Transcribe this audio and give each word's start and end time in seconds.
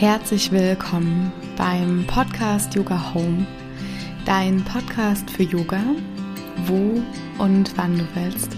Herzlich 0.00 0.50
willkommen 0.50 1.30
beim 1.58 2.06
Podcast 2.06 2.74
Yoga 2.74 3.12
Home, 3.12 3.46
dein 4.24 4.64
Podcast 4.64 5.30
für 5.30 5.42
Yoga, 5.42 5.82
wo 6.64 7.02
und 7.36 7.76
wann 7.76 7.98
du 7.98 8.06
willst. 8.14 8.56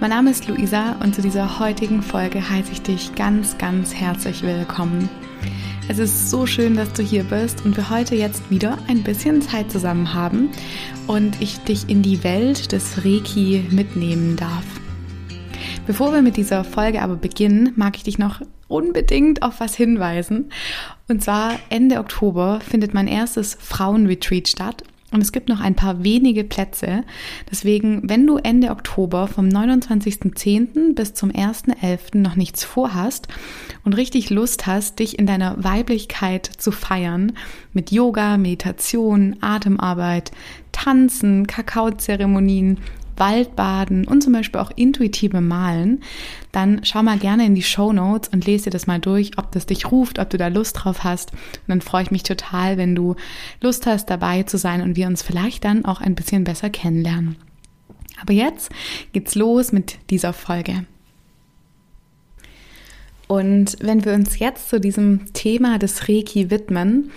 Mein 0.00 0.10
Name 0.10 0.32
ist 0.32 0.46
Luisa 0.48 0.96
und 1.02 1.14
zu 1.14 1.22
dieser 1.22 1.58
heutigen 1.58 2.02
Folge 2.02 2.46
heiße 2.46 2.72
ich 2.72 2.82
dich 2.82 3.14
ganz, 3.14 3.56
ganz 3.56 3.94
herzlich 3.94 4.42
willkommen. 4.42 5.08
Es 5.88 5.98
ist 5.98 6.28
so 6.28 6.44
schön, 6.44 6.76
dass 6.76 6.92
du 6.92 7.02
hier 7.02 7.24
bist 7.24 7.64
und 7.64 7.74
wir 7.78 7.88
heute 7.88 8.14
jetzt 8.14 8.50
wieder 8.50 8.76
ein 8.86 9.02
bisschen 9.02 9.40
Zeit 9.40 9.72
zusammen 9.72 10.12
haben 10.12 10.50
und 11.06 11.40
ich 11.40 11.56
dich 11.60 11.88
in 11.88 12.02
die 12.02 12.22
Welt 12.22 12.72
des 12.72 13.02
Reiki 13.02 13.64
mitnehmen 13.70 14.36
darf. 14.36 14.66
Bevor 15.86 16.12
wir 16.12 16.20
mit 16.20 16.36
dieser 16.36 16.64
Folge 16.64 17.00
aber 17.00 17.16
beginnen, 17.16 17.72
mag 17.76 17.96
ich 17.96 18.02
dich 18.02 18.18
noch 18.18 18.42
unbedingt 18.68 19.42
auf 19.42 19.60
was 19.60 19.74
hinweisen. 19.74 20.50
Und 21.08 21.22
zwar 21.22 21.58
Ende 21.68 21.98
Oktober 21.98 22.60
findet 22.60 22.94
mein 22.94 23.06
erstes 23.06 23.56
Frauenretreat 23.60 24.48
statt. 24.48 24.82
Und 25.12 25.20
es 25.20 25.30
gibt 25.30 25.48
noch 25.48 25.60
ein 25.60 25.76
paar 25.76 26.02
wenige 26.02 26.42
Plätze. 26.42 27.04
Deswegen, 27.50 28.08
wenn 28.10 28.26
du 28.26 28.38
Ende 28.38 28.70
Oktober 28.70 29.28
vom 29.28 29.46
29.10. 29.46 30.94
bis 30.94 31.14
zum 31.14 31.30
1.11. 31.30 32.18
noch 32.18 32.34
nichts 32.34 32.64
vorhast 32.64 33.28
und 33.84 33.92
richtig 33.92 34.30
Lust 34.30 34.66
hast, 34.66 34.98
dich 34.98 35.18
in 35.18 35.26
deiner 35.26 35.62
Weiblichkeit 35.62 36.46
zu 36.46 36.72
feiern, 36.72 37.32
mit 37.72 37.92
Yoga, 37.92 38.36
Meditation, 38.36 39.36
Atemarbeit, 39.40 40.32
Tanzen, 40.72 41.46
Kakaozeremonien, 41.46 42.78
Waldbaden 43.16 44.06
und 44.06 44.22
zum 44.22 44.32
Beispiel 44.32 44.60
auch 44.60 44.70
intuitive 44.74 45.40
Malen, 45.40 46.02
dann 46.52 46.80
schau 46.84 47.02
mal 47.02 47.18
gerne 47.18 47.46
in 47.46 47.54
die 47.54 47.62
Show 47.62 47.92
Notes 47.92 48.28
und 48.28 48.46
lese 48.46 48.64
dir 48.64 48.70
das 48.70 48.86
mal 48.86 48.98
durch, 48.98 49.38
ob 49.38 49.52
das 49.52 49.66
dich 49.66 49.90
ruft, 49.90 50.18
ob 50.18 50.30
du 50.30 50.38
da 50.38 50.48
Lust 50.48 50.76
drauf 50.84 51.04
hast. 51.04 51.32
Und 51.32 51.68
dann 51.68 51.80
freue 51.80 52.02
ich 52.02 52.10
mich 52.10 52.22
total, 52.22 52.76
wenn 52.76 52.94
du 52.94 53.16
Lust 53.60 53.86
hast, 53.86 54.10
dabei 54.10 54.42
zu 54.42 54.58
sein 54.58 54.80
und 54.82 54.96
wir 54.96 55.06
uns 55.06 55.22
vielleicht 55.22 55.64
dann 55.64 55.84
auch 55.84 56.00
ein 56.00 56.14
bisschen 56.14 56.44
besser 56.44 56.70
kennenlernen. 56.70 57.36
Aber 58.20 58.32
jetzt 58.32 58.70
geht's 59.12 59.34
los 59.34 59.72
mit 59.72 59.98
dieser 60.10 60.32
Folge. 60.32 60.86
Und 63.28 63.76
wenn 63.80 64.04
wir 64.04 64.14
uns 64.14 64.38
jetzt 64.38 64.68
zu 64.68 64.80
diesem 64.80 65.32
Thema 65.32 65.78
des 65.78 66.08
Reiki 66.08 66.50
widmen, 66.50 67.10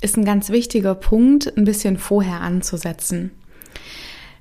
ist 0.00 0.16
ein 0.16 0.24
ganz 0.24 0.50
wichtiger 0.50 0.94
Punkt, 0.94 1.56
ein 1.56 1.64
bisschen 1.64 1.98
vorher 1.98 2.40
anzusetzen. 2.40 3.30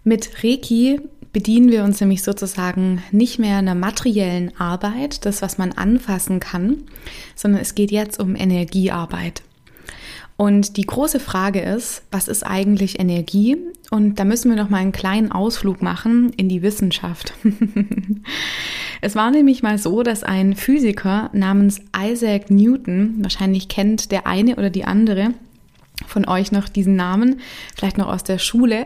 Mit 0.04 0.44
Reiki 0.44 1.00
bedienen 1.32 1.70
wir 1.70 1.84
uns 1.84 2.02
nämlich 2.02 2.24
sozusagen 2.24 3.04
nicht 3.12 3.40
mehr 3.40 3.58
einer 3.58 3.76
materiellen 3.76 4.52
Arbeit, 4.58 5.26
das, 5.26 5.42
was 5.42 5.58
man 5.58 5.72
anfassen 5.72 6.40
kann, 6.40 6.84
sondern 7.36 7.62
es 7.62 7.76
geht 7.76 7.92
jetzt 7.92 8.20
um 8.20 8.36
Energiearbeit. 8.36 9.44
Und 10.38 10.78
die 10.78 10.88
große 10.88 11.20
Frage 11.20 11.62
ist, 11.62 12.02
was 12.10 12.28
ist 12.28 12.44
eigentlich 12.44 13.00
Energie? 13.00 13.58
Und 13.92 14.18
da 14.18 14.26
müssen 14.26 14.50
wir 14.50 14.58
noch 14.58 14.72
mal 14.72 14.80
einen 14.80 14.92
kleinen 14.92 15.32
Ausflug 15.32 15.84
machen 15.84 16.32
in 16.36 16.50
die 16.50 16.64
Wissenschaft. 16.64 17.34
es 19.02 19.16
war 19.16 19.30
nämlich 19.30 19.62
mal 19.62 19.78
so, 19.78 20.02
dass 20.02 20.24
ein 20.24 20.56
Physiker 20.56 21.30
namens 21.34 21.80
Isaac 21.96 22.50
Newton, 22.50 23.18
wahrscheinlich 23.22 23.68
kennt 23.68 24.12
der 24.12 24.26
eine 24.26 24.56
oder 24.56 24.72
die 24.72 24.84
andere, 24.86 25.36
von 26.08 26.28
euch 26.28 26.52
noch 26.52 26.70
diesen 26.70 26.96
Namen, 26.96 27.42
vielleicht 27.76 27.98
noch 27.98 28.08
aus 28.08 28.24
der 28.24 28.40
Schule. 28.40 28.86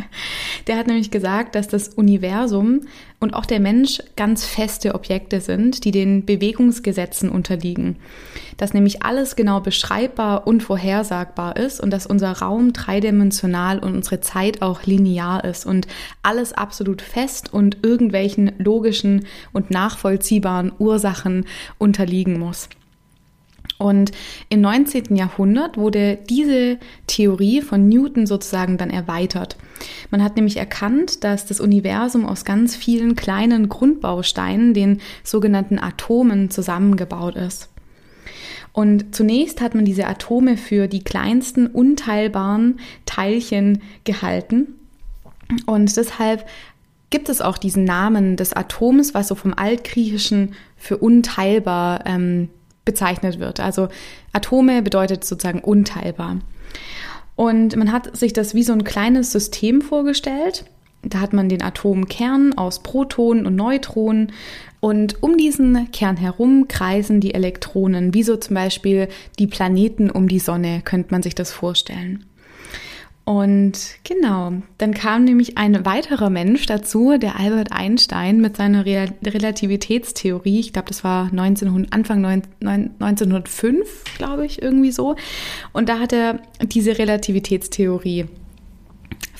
der 0.66 0.76
hat 0.76 0.86
nämlich 0.86 1.10
gesagt, 1.10 1.54
dass 1.54 1.68
das 1.68 1.88
Universum 1.88 2.82
und 3.20 3.34
auch 3.34 3.46
der 3.46 3.60
Mensch 3.60 4.02
ganz 4.16 4.44
feste 4.44 4.94
Objekte 4.94 5.40
sind, 5.40 5.84
die 5.84 5.90
den 5.90 6.24
Bewegungsgesetzen 6.26 7.30
unterliegen. 7.30 7.96
Dass 8.56 8.74
nämlich 8.74 9.02
alles 9.02 9.34
genau 9.34 9.60
beschreibbar 9.60 10.46
und 10.46 10.62
vorhersagbar 10.62 11.56
ist 11.56 11.80
und 11.80 11.90
dass 11.90 12.06
unser 12.06 12.32
Raum 12.32 12.72
dreidimensional 12.72 13.78
und 13.78 13.94
unsere 13.94 14.20
Zeit 14.20 14.62
auch 14.62 14.84
linear 14.84 15.44
ist 15.44 15.66
und 15.66 15.86
alles 16.22 16.52
absolut 16.52 17.02
fest 17.02 17.52
und 17.52 17.78
irgendwelchen 17.82 18.52
logischen 18.58 19.26
und 19.52 19.70
nachvollziehbaren 19.70 20.72
Ursachen 20.78 21.46
unterliegen 21.78 22.38
muss. 22.38 22.68
Und 23.78 24.12
im 24.48 24.60
19. 24.60 25.16
Jahrhundert 25.16 25.76
wurde 25.76 26.18
diese 26.30 26.78
Theorie 27.06 27.60
von 27.60 27.88
Newton 27.88 28.26
sozusagen 28.26 28.78
dann 28.78 28.90
erweitert. 28.90 29.56
Man 30.10 30.22
hat 30.22 30.36
nämlich 30.36 30.56
erkannt, 30.56 31.24
dass 31.24 31.44
das 31.46 31.60
Universum 31.60 32.24
aus 32.24 32.44
ganz 32.44 32.76
vielen 32.76 33.16
kleinen 33.16 33.68
Grundbausteinen, 33.68 34.74
den 34.74 35.00
sogenannten 35.24 35.78
Atomen, 35.78 36.50
zusammengebaut 36.50 37.34
ist. 37.36 37.68
Und 38.72 39.14
zunächst 39.14 39.60
hat 39.60 39.74
man 39.74 39.84
diese 39.84 40.06
Atome 40.06 40.56
für 40.56 40.88
die 40.88 41.04
kleinsten 41.04 41.66
unteilbaren 41.66 42.80
Teilchen 43.06 43.82
gehalten. 44.04 44.74
Und 45.66 45.96
deshalb 45.96 46.46
gibt 47.10 47.28
es 47.28 47.40
auch 47.40 47.56
diesen 47.56 47.84
Namen 47.84 48.36
des 48.36 48.52
Atoms, 48.52 49.14
was 49.14 49.28
so 49.28 49.36
vom 49.36 49.54
Altgriechischen 49.54 50.54
für 50.76 50.96
unteilbar 50.96 52.04
ähm, 52.06 52.48
bezeichnet 52.84 53.38
wird. 53.38 53.60
Also 53.60 53.88
Atome 54.32 54.82
bedeutet 54.82 55.24
sozusagen 55.24 55.60
unteilbar. 55.60 56.38
Und 57.36 57.76
man 57.76 57.90
hat 57.90 58.16
sich 58.16 58.32
das 58.32 58.54
wie 58.54 58.62
so 58.62 58.72
ein 58.72 58.84
kleines 58.84 59.32
System 59.32 59.82
vorgestellt. 59.82 60.64
Da 61.02 61.20
hat 61.20 61.32
man 61.32 61.48
den 61.48 61.62
Atomkern 61.62 62.54
aus 62.56 62.82
Protonen 62.82 63.46
und 63.46 63.56
Neutronen 63.56 64.32
und 64.80 65.22
um 65.22 65.38
diesen 65.38 65.90
Kern 65.92 66.18
herum 66.18 66.68
kreisen 66.68 67.20
die 67.20 67.32
Elektronen, 67.32 68.12
wie 68.12 68.22
so 68.22 68.36
zum 68.36 68.54
Beispiel 68.54 69.08
die 69.38 69.46
Planeten 69.46 70.10
um 70.10 70.28
die 70.28 70.38
Sonne, 70.38 70.82
könnte 70.84 71.10
man 71.10 71.22
sich 71.22 71.34
das 71.34 71.52
vorstellen. 71.52 72.26
Und 73.24 73.78
genau, 74.04 74.52
dann 74.76 74.92
kam 74.92 75.24
nämlich 75.24 75.56
ein 75.56 75.86
weiterer 75.86 76.28
Mensch 76.28 76.66
dazu, 76.66 77.16
der 77.16 77.40
Albert 77.40 77.72
Einstein 77.72 78.42
mit 78.42 78.58
seiner 78.58 78.84
Re 78.84 79.14
Relativitätstheorie. 79.24 80.60
Ich 80.60 80.74
glaube, 80.74 80.88
das 80.88 81.04
war 81.04 81.30
1900, 81.30 81.92
Anfang 81.94 82.24
1905, 82.62 84.18
glaube 84.18 84.44
ich, 84.44 84.60
irgendwie 84.60 84.92
so. 84.92 85.16
Und 85.72 85.88
da 85.88 86.00
hat 86.00 86.12
er 86.12 86.40
diese 86.60 86.98
Relativitätstheorie 86.98 88.26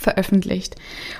veröffentlicht. 0.04 0.76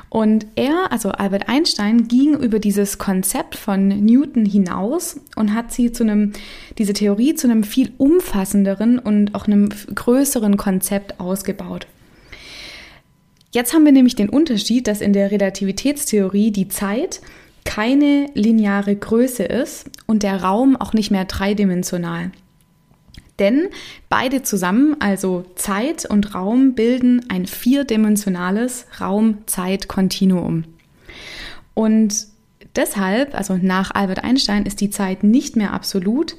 Und 0.08 0.46
er, 0.54 0.90
also 0.90 1.10
Albert 1.10 1.48
Einstein, 1.50 2.08
ging 2.08 2.34
über 2.34 2.60
dieses 2.60 2.96
Konzept 2.96 3.56
von 3.56 3.88
Newton 3.88 4.46
hinaus 4.46 5.20
und 5.36 5.54
hat 5.54 5.70
sie 5.72 5.92
zu 5.92 6.04
einem, 6.04 6.32
diese 6.78 6.94
Theorie 6.94 7.34
zu 7.34 7.46
einem 7.46 7.64
viel 7.64 7.92
umfassenderen 7.98 8.98
und 8.98 9.34
auch 9.34 9.46
einem 9.46 9.68
größeren 9.94 10.56
Konzept 10.56 11.20
ausgebaut. 11.20 11.86
Jetzt 13.54 13.72
haben 13.72 13.84
wir 13.84 13.92
nämlich 13.92 14.16
den 14.16 14.30
Unterschied, 14.30 14.88
dass 14.88 15.00
in 15.00 15.12
der 15.12 15.30
Relativitätstheorie 15.30 16.50
die 16.50 16.66
Zeit 16.66 17.20
keine 17.64 18.26
lineare 18.34 18.96
Größe 18.96 19.44
ist 19.44 19.88
und 20.06 20.24
der 20.24 20.42
Raum 20.42 20.74
auch 20.74 20.92
nicht 20.92 21.12
mehr 21.12 21.24
dreidimensional. 21.24 22.32
Denn 23.38 23.68
beide 24.08 24.42
zusammen, 24.42 24.96
also 24.98 25.44
Zeit 25.54 26.04
und 26.04 26.34
Raum, 26.34 26.74
bilden 26.74 27.26
ein 27.28 27.46
vierdimensionales 27.46 28.86
Raum-Zeit-Kontinuum. 29.00 30.64
Und 31.74 32.26
deshalb, 32.74 33.36
also 33.36 33.56
nach 33.56 33.94
Albert 33.94 34.24
Einstein, 34.24 34.66
ist 34.66 34.80
die 34.80 34.90
Zeit 34.90 35.22
nicht 35.22 35.54
mehr 35.54 35.72
absolut 35.72 36.34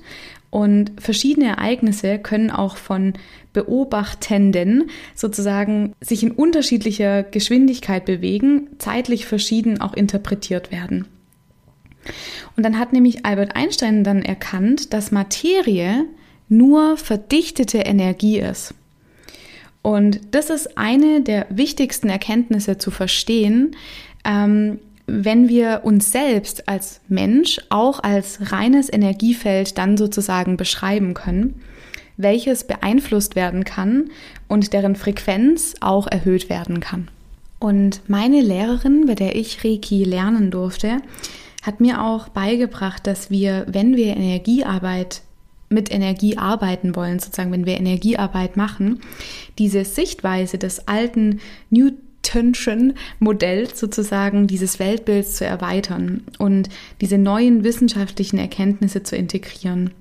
und 0.56 0.94
verschiedene 1.02 1.48
Ereignisse 1.48 2.18
können 2.18 2.50
auch 2.50 2.78
von 2.78 3.12
Beobachtenden 3.52 4.90
sozusagen 5.14 5.92
sich 6.00 6.24
in 6.24 6.32
unterschiedlicher 6.32 7.24
Geschwindigkeit 7.24 8.06
bewegen, 8.06 8.70
zeitlich 8.78 9.26
verschieden 9.26 9.82
auch 9.82 9.94
interpretiert 9.94 10.72
werden. 10.72 11.08
Und 12.56 12.64
dann 12.64 12.80
hat 12.80 12.94
nämlich 12.94 13.26
Albert 13.26 13.54
Einstein 13.58 14.06
dann 14.06 14.22
erkannt, 14.22 14.94
dass 14.94 15.12
Materie 15.12 16.06
nur 16.48 16.96
verdichtete 16.96 17.80
Energie 17.80 18.40
ist. 18.40 18.74
Und 19.82 20.22
das 20.32 20.50
ist 20.50 20.78
eine 20.78 21.20
der 21.20 21.48
wichtigsten 21.50 22.08
Erkenntnisse 22.08 22.78
zu 22.78 22.92
verstehen, 22.92 23.76
ähm, 24.24 24.80
wenn 25.08 25.50
wir 25.50 25.82
uns 25.84 26.12
selbst 26.12 26.68
als 26.68 27.02
Mensch 27.08 27.60
auch 27.70 28.02
als 28.02 28.52
reines 28.52 28.92
Energiefeld 28.92 29.78
dann 29.78 29.98
sozusagen 29.98 30.58
beschreiben 30.58 31.14
können, 31.14 31.62
welches 32.18 32.66
beeinflusst 32.66 33.36
werden 33.36 33.64
kann 33.66 34.10
und 34.48 34.74
deren 34.74 34.96
Frequenz 34.96 35.76
auch 35.82 36.08
erhöht 36.08 36.50
werden 36.50 36.80
kann. 36.80 37.10
Und 37.60 38.02
meine 38.08 38.42
Lehrerin, 38.42 39.06
bei 39.06 39.16
der 39.16 39.36
ich 39.36 39.64
Reiki 39.64 40.04
lernen 40.04 40.52
durfte, 40.52 40.98
hat 41.64 41.82
mir 41.82 42.04
auch 42.04 42.30
beigebracht, 42.30 43.08
dass 43.08 43.32
wir, 43.32 43.66
wenn 43.68 43.96
wir 43.96 44.16
Energiearbeit 44.16 45.22
mit 45.70 45.92
Energie 45.92 46.38
arbeiten 46.38 46.96
wollen, 46.96 47.20
sozusagen, 47.20 47.52
wenn 47.52 47.66
wir 47.66 47.78
Energiearbeit 47.78 48.56
machen, 48.56 49.02
diese 49.58 49.84
Sichtweise 49.84 50.58
des 50.58 50.88
alten 50.88 51.40
New 51.70 51.92
Newtonschen 52.26 52.94
Modell 53.20 53.74
sozusagen 53.74 54.48
dieses 54.48 54.80
Weltbilds 54.80 55.38
zu 55.38 55.46
erweitern 55.46 56.24
und 56.38 56.70
diese 57.02 57.18
neuen 57.18 57.64
wissenschaftlichen 57.64 58.38
Erkenntnisse 58.38 59.04
zu 59.04 59.16
integrieren. 59.16 59.92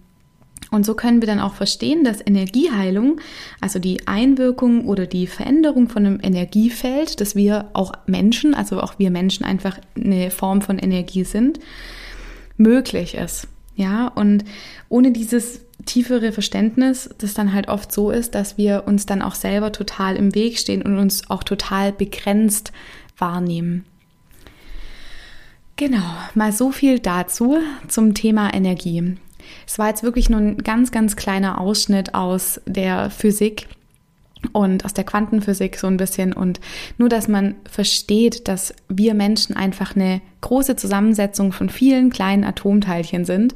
Und 0.71 0.85
so 0.87 0.94
können 0.94 1.21
wir 1.21 1.26
dann 1.26 1.41
auch 1.41 1.55
verstehen, 1.55 2.05
dass 2.05 2.26
Energieheilung, 2.26 3.21
also 3.61 3.79
die 3.79 4.09
Einwirkung 4.09 4.87
oder 4.87 5.06
die 5.06 5.26
Veränderung 5.26 5.88
von 5.88 6.06
einem 6.06 6.21
Energiefeld, 6.23 7.21
dass 7.21 7.37
wir 7.37 7.71
auch 7.75 7.93
Menschen, 8.06 8.55
also 8.55 8.81
auch 8.81 8.99
wir 8.99 9.11
Menschen 9.11 9.44
einfach 9.44 9.79
eine 9.94 10.31
Form 10.31 10.62
von 10.62 10.79
Energie 10.79 11.25
sind, 11.25 11.61
möglich 12.56 13.15
ist. 13.15 13.47
Ja, 13.77 14.09
und 14.09 14.44
ohne 14.88 15.12
dieses 15.12 15.61
tiefere 15.84 16.32
Verständnis, 16.32 17.10
das 17.19 17.34
dann 17.34 17.52
halt 17.52 17.69
oft 17.69 17.92
so 17.92 18.10
ist, 18.10 18.34
dass 18.34 18.56
wir 18.56 18.84
uns 18.86 19.06
dann 19.06 19.22
auch 19.22 19.34
selber 19.34 19.72
total 19.72 20.16
im 20.16 20.34
Weg 20.34 20.58
stehen 20.58 20.82
und 20.82 20.98
uns 20.98 21.31
auch 21.31 21.42
total 21.42 21.92
begrenzt 21.92 22.72
wahrnehmen. 23.19 23.84
Genau, 25.76 26.04
mal 26.34 26.52
so 26.52 26.70
viel 26.70 27.00
dazu 27.00 27.56
zum 27.88 28.14
Thema 28.14 28.54
Energie. 28.54 29.16
Es 29.66 29.78
war 29.78 29.88
jetzt 29.88 30.02
wirklich 30.02 30.31
nur 30.31 30.40
ein 30.40 30.58
ganz, 30.58 30.92
ganz 30.92 31.16
kleiner 31.16 31.60
Ausschnitt 31.60 32.14
aus 32.14 32.60
der 32.66 33.10
Physik 33.10 33.66
und 34.52 34.84
aus 34.84 34.94
der 34.94 35.04
Quantenphysik 35.04 35.76
so 35.76 35.86
ein 35.86 35.96
bisschen 35.96 36.32
und 36.32 36.60
nur, 36.98 37.08
dass 37.08 37.28
man 37.28 37.56
versteht, 37.69 38.46
dass 38.46 38.75
wir 38.88 39.14
Menschen 39.14 39.56
einfach 39.56 39.96
eine 39.96 40.20
große 40.42 40.76
Zusammensetzung 40.76 41.52
von 41.52 41.69
vielen 41.69 42.10
kleinen 42.10 42.44
Atomteilchen 42.44 43.25
sind 43.25 43.54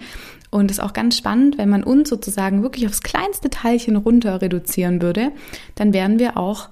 und 0.51 0.71
es 0.71 0.79
ist 0.79 0.85
auch 0.85 0.93
ganz 0.93 1.17
spannend, 1.17 1.59
wenn 1.59 1.69
man 1.69 1.85
uns 1.85 2.09
sozusagen 2.09 2.63
wirklich 2.63 2.87
aufs 2.87 3.03
kleinste 3.03 3.51
Teilchen 3.51 3.97
runter 3.97 4.41
reduzieren 4.41 5.03
würde, 5.03 5.33
dann 5.75 5.93
wären 5.93 6.19
wir 6.19 6.37
auch 6.37 6.69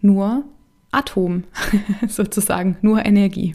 nur 0.00 0.44
Atom, 0.90 1.44
sozusagen, 2.08 2.76
nur 2.82 3.04
Energie. 3.04 3.54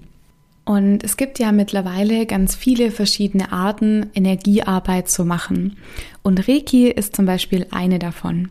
Und 0.66 1.04
es 1.04 1.18
gibt 1.18 1.40
ja 1.40 1.52
mittlerweile 1.52 2.26
ganz 2.26 2.56
viele 2.56 2.92
verschiedene 2.92 3.52
Arten, 3.52 4.12
Energiearbeit 4.14 5.10
zu 5.10 5.26
machen. 5.26 5.78
Und 6.22 6.48
Reiki 6.48 6.90
ist 6.90 7.16
zum 7.16 7.26
Beispiel 7.26 7.66
eine 7.72 7.98
davon. 7.98 8.50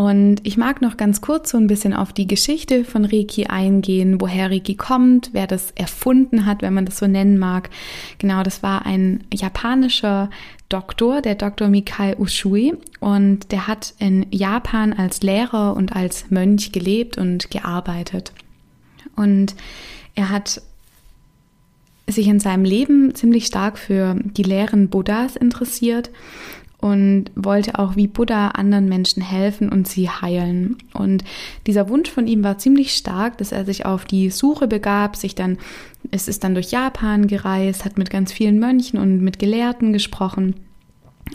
Und 0.00 0.38
ich 0.44 0.56
mag 0.56 0.80
noch 0.80 0.96
ganz 0.96 1.20
kurz 1.20 1.50
so 1.50 1.58
ein 1.58 1.66
bisschen 1.66 1.92
auf 1.92 2.14
die 2.14 2.26
Geschichte 2.26 2.86
von 2.86 3.04
Reiki 3.04 3.48
eingehen, 3.48 4.18
woher 4.18 4.50
Reiki 4.50 4.74
kommt, 4.74 5.28
wer 5.34 5.46
das 5.46 5.72
erfunden 5.72 6.46
hat, 6.46 6.62
wenn 6.62 6.72
man 6.72 6.86
das 6.86 6.96
so 6.96 7.06
nennen 7.06 7.36
mag. 7.36 7.68
Genau, 8.16 8.42
das 8.42 8.62
war 8.62 8.86
ein 8.86 9.24
japanischer 9.30 10.30
Doktor, 10.70 11.20
der 11.20 11.34
Dr. 11.34 11.68
Mikai 11.68 12.16
Ushui, 12.16 12.72
und 13.00 13.52
der 13.52 13.66
hat 13.66 13.92
in 13.98 14.24
Japan 14.30 14.94
als 14.94 15.20
Lehrer 15.20 15.76
und 15.76 15.94
als 15.94 16.30
Mönch 16.30 16.72
gelebt 16.72 17.18
und 17.18 17.50
gearbeitet. 17.50 18.32
Und 19.16 19.54
er 20.14 20.30
hat 20.30 20.62
sich 22.06 22.26
in 22.26 22.40
seinem 22.40 22.64
Leben 22.64 23.14
ziemlich 23.14 23.44
stark 23.44 23.76
für 23.76 24.16
die 24.18 24.44
Lehren 24.44 24.88
Buddhas 24.88 25.36
interessiert 25.36 26.08
und 26.80 27.26
wollte 27.34 27.78
auch 27.78 27.96
wie 27.96 28.06
Buddha 28.06 28.48
anderen 28.48 28.88
Menschen 28.88 29.22
helfen 29.22 29.68
und 29.68 29.86
sie 29.86 30.08
heilen. 30.08 30.76
Und 30.94 31.24
dieser 31.66 31.88
Wunsch 31.88 32.10
von 32.10 32.26
ihm 32.26 32.42
war 32.42 32.58
ziemlich 32.58 32.94
stark, 32.94 33.38
dass 33.38 33.52
er 33.52 33.64
sich 33.64 33.86
auf 33.86 34.04
die 34.04 34.30
Suche 34.30 34.66
begab, 34.66 35.16
sich 35.16 35.34
dann, 35.34 35.58
es 36.10 36.28
ist 36.28 36.44
dann 36.44 36.54
durch 36.54 36.70
Japan 36.70 37.26
gereist, 37.26 37.84
hat 37.84 37.98
mit 37.98 38.10
ganz 38.10 38.32
vielen 38.32 38.58
Mönchen 38.58 38.98
und 38.98 39.20
mit 39.20 39.38
Gelehrten 39.38 39.92
gesprochen. 39.92 40.54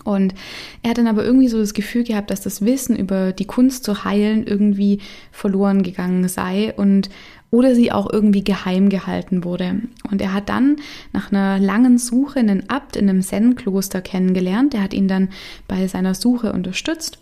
Und 0.04 0.36
er 0.82 0.92
hat 0.92 0.98
dann 0.98 1.08
aber 1.08 1.24
irgendwie 1.24 1.48
so 1.48 1.58
das 1.58 1.74
Gefühl 1.74 2.04
gehabt, 2.04 2.30
dass 2.30 2.42
das 2.42 2.64
Wissen 2.64 2.96
über 2.96 3.32
die 3.32 3.46
Kunst 3.46 3.84
zu 3.84 4.04
heilen 4.04 4.46
irgendwie 4.46 5.00
verloren 5.32 5.84
gegangen 5.84 6.28
sei 6.28 6.74
und 6.76 7.10
oder 7.52 7.74
sie 7.74 7.92
auch 7.92 8.12
irgendwie 8.12 8.44
geheim 8.44 8.90
gehalten 8.90 9.44
wurde. 9.44 9.82
Und 10.12 10.22
er 10.22 10.34
hat 10.34 10.50
dann 10.50 10.78
nach 11.14 11.32
einer 11.32 11.58
langen 11.58 11.98
Suche 11.98 12.40
einen 12.40 12.70
Abt 12.70 12.96
in 12.98 13.10
einem 13.10 13.22
Zen-Kloster 13.22 14.02
kennengelernt. 14.02 14.74
Der 14.74 14.82
hat 14.82 14.94
ihn 14.94 15.08
dann 15.08 15.30
bei 15.68 15.88
seiner 15.88 16.16
Suche 16.16 16.52
unterstützt 16.52 17.20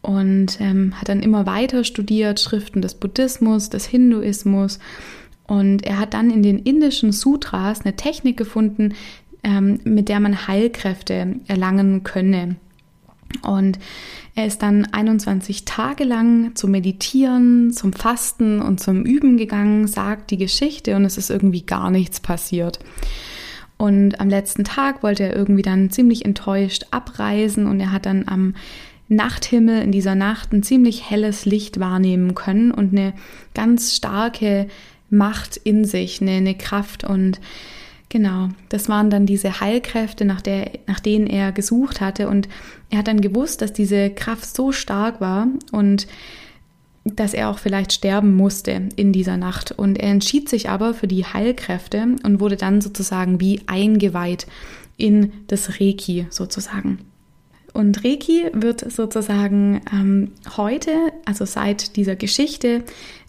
und 0.00 0.60
ähm, 0.60 0.98
hat 0.98 1.08
dann 1.08 1.20
immer 1.20 1.46
weiter 1.46 1.84
studiert, 1.84 2.40
Schriften 2.40 2.82
des 2.82 2.94
Buddhismus, 2.94 3.68
des 3.68 3.86
Hinduismus. 3.86 4.78
Und 5.46 5.84
er 5.84 5.98
hat 5.98 6.14
dann 6.14 6.30
in 6.30 6.42
den 6.42 6.58
indischen 6.58 7.12
Sutras 7.12 7.82
eine 7.82 7.96
Technik 7.96 8.36
gefunden, 8.36 8.94
ähm, 9.44 9.80
mit 9.84 10.08
der 10.08 10.20
man 10.20 10.48
Heilkräfte 10.48 11.36
erlangen 11.46 12.02
könne. 12.02 12.56
Und 13.42 13.78
er 14.34 14.46
ist 14.46 14.62
dann 14.62 14.86
21 14.86 15.64
Tage 15.64 16.04
lang 16.04 16.54
zum 16.54 16.70
Meditieren, 16.70 17.72
zum 17.72 17.92
Fasten 17.92 18.60
und 18.60 18.80
zum 18.80 19.04
Üben 19.04 19.36
gegangen, 19.36 19.86
sagt 19.86 20.30
die 20.30 20.38
Geschichte 20.38 20.96
und 20.96 21.04
es 21.04 21.18
ist 21.18 21.30
irgendwie 21.30 21.62
gar 21.62 21.90
nichts 21.90 22.20
passiert. 22.20 22.78
Und 23.76 24.20
am 24.20 24.28
letzten 24.28 24.64
Tag 24.64 25.02
wollte 25.02 25.24
er 25.24 25.36
irgendwie 25.36 25.62
dann 25.62 25.90
ziemlich 25.90 26.24
enttäuscht 26.24 26.86
abreisen 26.90 27.66
und 27.66 27.80
er 27.80 27.92
hat 27.92 28.06
dann 28.06 28.24
am 28.26 28.54
Nachthimmel 29.08 29.82
in 29.82 29.92
dieser 29.92 30.14
Nacht 30.14 30.52
ein 30.52 30.62
ziemlich 30.62 31.10
helles 31.10 31.44
Licht 31.44 31.78
wahrnehmen 31.78 32.34
können 32.34 32.70
und 32.70 32.92
eine 32.92 33.12
ganz 33.52 33.94
starke 33.94 34.68
Macht 35.10 35.56
in 35.58 35.84
sich, 35.84 36.22
eine, 36.22 36.32
eine 36.32 36.54
Kraft 36.54 37.04
und 37.04 37.40
Genau, 38.14 38.50
das 38.68 38.88
waren 38.88 39.10
dann 39.10 39.26
diese 39.26 39.58
Heilkräfte, 39.58 40.24
nach, 40.24 40.40
der, 40.40 40.70
nach 40.86 41.00
denen 41.00 41.26
er 41.26 41.50
gesucht 41.50 42.00
hatte. 42.00 42.28
Und 42.28 42.48
er 42.88 42.98
hat 42.98 43.08
dann 43.08 43.20
gewusst, 43.20 43.60
dass 43.60 43.72
diese 43.72 44.08
Kraft 44.08 44.54
so 44.54 44.70
stark 44.70 45.20
war 45.20 45.48
und 45.72 46.06
dass 47.04 47.34
er 47.34 47.50
auch 47.50 47.58
vielleicht 47.58 47.92
sterben 47.92 48.36
musste 48.36 48.88
in 48.94 49.12
dieser 49.12 49.36
Nacht. 49.36 49.72
Und 49.72 49.98
er 49.98 50.10
entschied 50.10 50.48
sich 50.48 50.68
aber 50.68 50.94
für 50.94 51.08
die 51.08 51.24
Heilkräfte 51.24 52.14
und 52.22 52.38
wurde 52.38 52.54
dann 52.54 52.80
sozusagen 52.80 53.40
wie 53.40 53.62
eingeweiht 53.66 54.46
in 54.96 55.32
das 55.48 55.80
Reiki 55.80 56.28
sozusagen. 56.30 57.00
Und 57.72 58.04
Reiki 58.04 58.44
wird 58.52 58.92
sozusagen 58.92 59.80
ähm, 59.92 60.30
heute, 60.56 60.92
also 61.24 61.46
seit 61.46 61.96
dieser 61.96 62.14
Geschichte, 62.14 62.84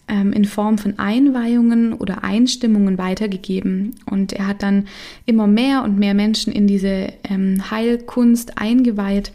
in 0.08 0.46
Form 0.46 0.78
von 0.78 1.00
Einweihungen 1.00 1.94
oder 1.94 2.24
Einstimmungen 2.24 2.98
weitergegeben. 2.98 3.96
Und 4.06 4.34
er 4.34 4.48
hat 4.48 4.64
dann 4.64 4.88
immer 5.26 5.48
mehr 5.48 5.84
und 5.84 5.98
mehr 5.98 6.14
Menschen 6.14 6.54
in 6.54 6.68
diese 6.68 7.14
ähm, 7.24 7.72
Heilkunst 7.72 8.58
eingeweiht. 8.58 9.32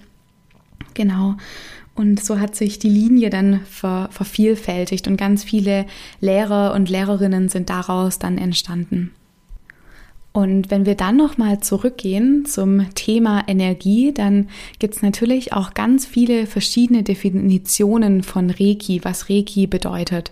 Genau. 0.95 1.37
Und 1.95 2.23
so 2.23 2.39
hat 2.39 2.55
sich 2.57 2.79
die 2.79 2.89
Linie 2.89 3.31
dann 3.31 3.61
ver 3.69 4.09
vervielfältigt 4.11 5.07
und 5.07 5.17
ganz 5.17 5.45
viele 5.45 5.87
Lehrer 6.21 6.73
und 6.75 6.89
Lehrerinnen 6.89 7.49
sind 7.49 7.69
daraus 7.69 8.19
dann 8.19 8.39
entstanden. 8.39 9.11
Und 10.33 10.71
wenn 10.71 10.87
wir 10.87 10.95
dann 10.95 11.17
nochmal 11.17 11.59
zurückgehen 11.61 12.45
zum 12.45 12.95
Thema 12.95 13.43
Energie, 13.49 14.13
dann 14.15 14.49
gibt 14.79 14.95
es 14.95 15.03
natürlich 15.03 15.53
auch 15.53 15.75
ganz 15.75 16.07
viele 16.07 16.47
verschiedene 16.47 17.03
Definitionen 17.03 18.23
von 18.23 18.51
Reiki, 18.51 19.01
was 19.03 19.29
Reiki 19.29 19.67
bedeutet. 19.67 20.31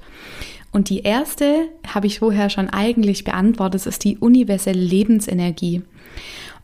Und 0.70 0.90
die 0.90 1.00
erste 1.00 1.68
habe 1.86 2.06
ich 2.06 2.20
vorher 2.20 2.48
schon 2.48 2.68
eigentlich 2.68 3.24
beantwortet, 3.24 3.86
ist 3.86 4.04
die 4.04 4.18
universelle 4.18 4.80
Lebensenergie. 4.80 5.82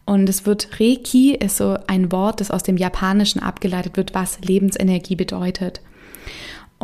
Und 0.05 0.29
es 0.29 0.47
wird 0.47 0.79
Reiki, 0.79 1.35
ist 1.35 1.57
so 1.57 1.77
ein 1.87 2.13
Wort, 2.13 2.41
das 2.41 2.51
aus 2.51 2.63
dem 2.63 2.77
Japanischen 2.77 3.41
abgeleitet 3.41 3.97
wird, 3.97 4.15
was 4.15 4.39
Lebensenergie 4.43 5.17
bedeutet. 5.17 5.81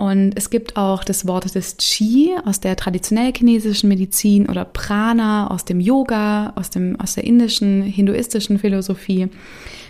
Und 0.01 0.33
es 0.35 0.49
gibt 0.49 0.79
auch 0.79 1.05
das 1.05 1.27
Wort 1.27 1.55
des 1.55 1.77
Qi 1.77 2.35
aus 2.47 2.59
der 2.59 2.75
traditionell 2.75 3.35
chinesischen 3.37 3.91
Medizin 3.91 4.49
oder 4.49 4.65
Prana 4.65 5.51
aus 5.51 5.67
dem 5.67 5.79
Yoga, 5.79 6.55
aus, 6.57 6.71
dem, 6.71 6.99
aus 6.99 7.17
der 7.17 7.25
indischen, 7.25 7.83
hinduistischen 7.83 8.59
Philosophie. 8.59 9.29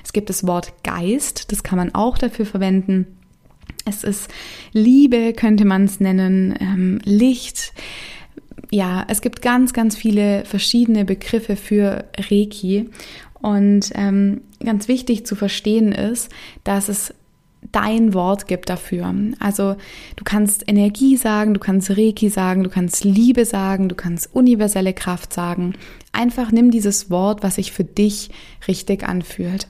Es 0.02 0.12
gibt 0.12 0.29
das 0.29 0.45
Wort 0.45 0.73
Geist, 0.83 1.52
das 1.52 1.62
kann 1.62 1.79
man 1.79 1.95
auch 1.95 2.19
dafür 2.19 2.45
verwenden. 2.45 3.07
Es 3.85 4.02
ist 4.02 4.29
Liebe, 4.73 5.33
könnte 5.33 5.64
man 5.64 5.85
es 5.85 6.00
nennen, 6.00 6.57
ähm, 6.59 6.99
Licht. 7.05 7.73
Ja, 8.73 9.05
es 9.07 9.21
gibt 9.21 9.43
ganz, 9.43 9.73
ganz 9.73 9.97
viele 9.97 10.45
verschiedene 10.45 11.05
Begriffe 11.05 11.55
für 11.55 12.07
Reiki. 12.19 12.90
Und 13.35 13.93
ähm, 13.95 14.40
ganz 14.59 14.88
wichtig 14.88 15.25
zu 15.25 15.37
verstehen 15.37 15.93
ist, 15.93 16.31
dass 16.64 16.88
es 16.88 17.14
dein 17.73 18.14
Wort 18.14 18.47
gibt 18.47 18.69
dafür. 18.69 19.14
Also 19.38 19.76
du 20.17 20.25
kannst 20.25 20.64
Energie 20.67 21.17
sagen, 21.17 21.55
du 21.55 21.61
kannst 21.61 21.90
Reiki 21.90 22.29
sagen, 22.29 22.64
du 22.64 22.71
kannst 22.71 23.05
Liebe 23.05 23.45
sagen, 23.45 23.88
du 23.88 23.95
kannst 23.95 24.35
universelle 24.35 24.95
Kraft 24.95 25.33
sagen. 25.33 25.75
Einfach 26.12 26.50
nimm 26.52 26.71
dieses 26.71 27.11
Wort, 27.11 27.43
was 27.43 27.57
sich 27.57 27.73
für 27.73 27.85
dich 27.85 28.31
richtig 28.67 29.07
anfühlt. 29.07 29.69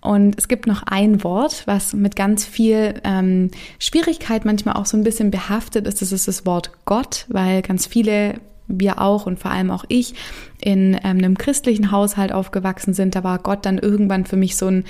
Und 0.00 0.38
es 0.38 0.46
gibt 0.46 0.66
noch 0.66 0.84
ein 0.84 1.24
Wort, 1.24 1.66
was 1.66 1.92
mit 1.92 2.14
ganz 2.14 2.44
viel 2.44 3.00
ähm, 3.02 3.50
Schwierigkeit 3.80 4.44
manchmal 4.44 4.76
auch 4.76 4.86
so 4.86 4.96
ein 4.96 5.02
bisschen 5.02 5.30
behaftet 5.30 5.86
ist. 5.86 6.00
Das 6.00 6.12
ist 6.12 6.28
das 6.28 6.46
Wort 6.46 6.70
Gott, 6.84 7.26
weil 7.28 7.62
ganz 7.62 7.86
viele 7.86 8.34
wir 8.68 9.00
auch 9.00 9.26
und 9.26 9.38
vor 9.38 9.50
allem 9.50 9.70
auch 9.70 9.84
ich 9.88 10.14
in 10.60 10.94
ähm, 10.94 11.18
einem 11.18 11.38
christlichen 11.38 11.90
Haushalt 11.90 12.32
aufgewachsen 12.32 12.94
sind, 12.94 13.14
da 13.14 13.24
war 13.24 13.38
Gott 13.38 13.66
dann 13.66 13.78
irgendwann 13.78 14.24
für 14.24 14.36
mich 14.36 14.56
so 14.56 14.66
ein, 14.66 14.84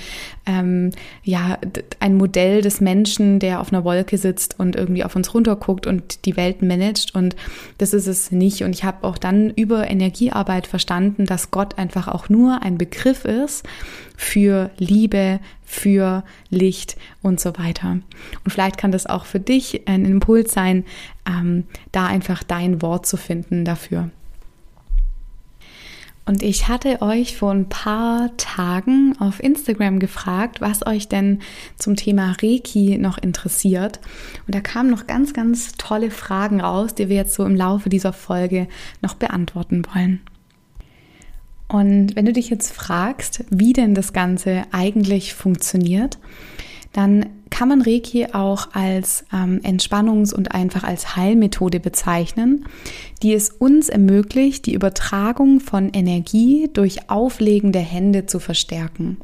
ähm, 0.45 0.91
ja, 1.23 1.57
ein 1.99 2.15
Modell 2.15 2.61
des 2.61 2.81
Menschen, 2.81 3.39
der 3.39 3.59
auf 3.59 3.71
einer 3.71 3.83
Wolke 3.83 4.17
sitzt 4.17 4.59
und 4.59 4.75
irgendwie 4.75 5.03
auf 5.03 5.15
uns 5.15 5.33
runterguckt 5.33 5.87
und 5.87 6.25
die 6.25 6.37
Welt 6.37 6.61
managt. 6.61 7.15
Und 7.15 7.35
das 7.77 7.93
ist 7.93 8.07
es 8.07 8.31
nicht. 8.31 8.63
Und 8.63 8.71
ich 8.73 8.83
habe 8.83 9.05
auch 9.05 9.17
dann 9.17 9.49
über 9.51 9.89
Energiearbeit 9.89 10.67
verstanden, 10.67 11.25
dass 11.25 11.51
Gott 11.51 11.77
einfach 11.77 12.07
auch 12.07 12.29
nur 12.29 12.61
ein 12.61 12.77
Begriff 12.77 13.25
ist 13.25 13.65
für 14.15 14.71
Liebe, 14.77 15.39
für 15.63 16.23
Licht 16.49 16.97
und 17.21 17.39
so 17.39 17.57
weiter. 17.57 17.99
Und 18.43 18.51
vielleicht 18.51 18.77
kann 18.77 18.91
das 18.91 19.05
auch 19.05 19.25
für 19.25 19.39
dich 19.39 19.87
ein 19.87 20.05
Impuls 20.05 20.53
sein, 20.53 20.85
ähm, 21.27 21.65
da 21.91 22.07
einfach 22.07 22.41
dein 22.43 22.81
Wort 22.81 23.05
zu 23.05 23.17
finden 23.17 23.65
dafür. 23.65 24.09
Und 26.27 26.43
ich 26.43 26.67
hatte 26.67 27.01
euch 27.01 27.37
vor 27.37 27.51
ein 27.51 27.69
paar 27.69 28.35
Tagen 28.35 29.15
auf 29.17 29.41
Instagram 29.41 29.99
gefragt, 29.99 30.59
was 30.59 30.85
euch 30.85 31.07
denn 31.07 31.39
zum 31.77 31.95
Thema 31.95 32.35
Reiki 32.41 32.97
noch 32.97 33.17
interessiert. 33.17 34.01
Und 34.45 34.53
da 34.53 34.59
kamen 34.59 34.89
noch 34.89 35.07
ganz, 35.07 35.31
ganz 35.31 35.71
tolle 35.77 36.11
Fragen 36.11 36.59
raus, 36.59 36.93
die 36.93 37.07
wir 37.07 37.15
jetzt 37.15 37.33
so 37.33 37.45
im 37.45 37.55
Laufe 37.55 37.87
dieser 37.87 38.11
Folge 38.11 38.67
noch 39.01 39.13
beantworten 39.13 39.83
wollen. 39.93 40.19
Und 41.69 42.17
wenn 42.17 42.25
du 42.25 42.33
dich 42.33 42.49
jetzt 42.49 42.73
fragst, 42.73 43.45
wie 43.49 43.71
denn 43.71 43.95
das 43.95 44.11
Ganze 44.11 44.63
eigentlich 44.71 45.33
funktioniert, 45.33 46.17
dann 46.97 47.27
kann 47.51 47.69
man 47.69 47.83
Reiki 47.83 48.25
auch 48.33 48.69
als 48.73 49.23
ähm, 49.31 49.61
Entspannungs- 49.63 50.33
und 50.33 50.55
einfach 50.55 50.83
als 50.83 51.15
Heilmethode 51.15 51.79
bezeichnen, 51.79 52.65
die 53.21 53.35
es 53.35 53.49
uns 53.49 53.87
ermöglicht, 53.87 54.65
die 54.65 54.73
Übertragung 54.73 55.59
von 55.59 55.89
Energie 55.89 56.71
durch 56.73 57.07
Auflegen 57.07 57.71
der 57.71 57.83
Hände 57.83 58.25
zu 58.25 58.39
verstärken. 58.39 59.17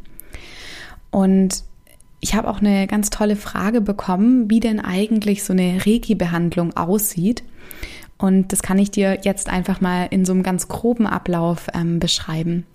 Und 1.09 1.63
ich 2.19 2.35
habe 2.35 2.47
auch 2.47 2.59
eine 2.59 2.85
ganz 2.85 3.09
tolle 3.09 3.35
Frage 3.35 3.81
bekommen, 3.81 4.51
wie 4.51 4.59
denn 4.59 4.79
eigentlich 4.79 5.43
so 5.43 5.51
eine 5.51 5.83
Reiki-Behandlung 5.83 6.77
aussieht. 6.77 7.43
Und 8.19 8.51
das 8.51 8.61
kann 8.61 8.77
ich 8.77 8.91
dir 8.91 9.21
jetzt 9.23 9.49
einfach 9.49 9.81
mal 9.81 10.05
in 10.11 10.25
so 10.25 10.33
einem 10.33 10.43
ganz 10.43 10.67
groben 10.67 11.07
Ablauf 11.07 11.69
ähm, 11.73 11.97
beschreiben. 11.97 12.67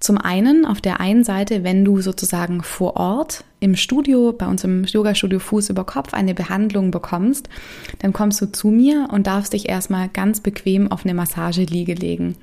Zum 0.00 0.16
einen 0.16 0.64
auf 0.64 0.80
der 0.80 0.98
einen 0.98 1.24
Seite, 1.24 1.62
wenn 1.62 1.84
du 1.84 2.00
sozusagen 2.00 2.62
vor 2.62 2.96
Ort 2.96 3.44
im 3.60 3.76
Studio, 3.76 4.32
bei 4.32 4.46
uns 4.46 4.64
im 4.64 4.84
Yoga-Studio 4.84 5.38
Fuß 5.38 5.68
über 5.68 5.84
Kopf 5.84 6.14
eine 6.14 6.32
Behandlung 6.32 6.90
bekommst, 6.90 7.50
dann 7.98 8.14
kommst 8.14 8.40
du 8.40 8.50
zu 8.50 8.68
mir 8.68 9.08
und 9.12 9.26
darfst 9.26 9.52
dich 9.52 9.68
erstmal 9.68 10.08
ganz 10.08 10.40
bequem 10.40 10.90
auf 10.90 11.04
eine 11.04 11.12
Massageliege 11.12 11.92
legen. 11.92 12.36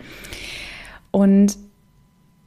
Und 1.09 1.57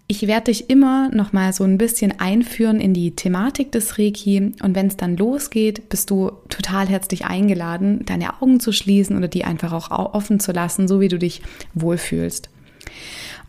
ich 0.06 0.26
werde 0.28 0.46
dich 0.46 0.70
immer 0.70 1.08
noch 1.12 1.32
mal 1.32 1.52
so 1.52 1.64
ein 1.64 1.78
bisschen 1.78 2.18
einführen 2.20 2.80
in 2.80 2.94
die 2.94 3.14
Thematik 3.16 3.72
des 3.72 3.98
Reiki 3.98 4.52
und 4.62 4.74
wenn 4.76 4.86
es 4.86 4.96
dann 4.96 5.16
losgeht, 5.16 5.88
bist 5.88 6.10
du 6.10 6.30
total 6.48 6.88
herzlich 6.88 7.26
eingeladen, 7.26 8.04
deine 8.06 8.40
Augen 8.40 8.60
zu 8.60 8.72
schließen 8.72 9.16
oder 9.16 9.28
die 9.28 9.44
einfach 9.44 9.72
auch 9.72 10.14
offen 10.14 10.38
zu 10.38 10.52
lassen, 10.52 10.86
so 10.86 11.00
wie 11.00 11.08
du 11.08 11.18
dich 11.18 11.42
wohlfühlst. 11.74 12.48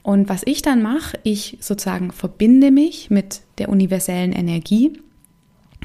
Und 0.04 0.30
was 0.30 0.42
ich 0.46 0.62
dann 0.62 0.82
mache, 0.82 1.20
ich 1.24 1.58
sozusagen 1.62 2.12
verbinde 2.12 2.72
mich 2.72 3.10
mit 3.10 3.42
der 3.58 3.70
universellen 3.70 4.34
Energie 4.34 4.94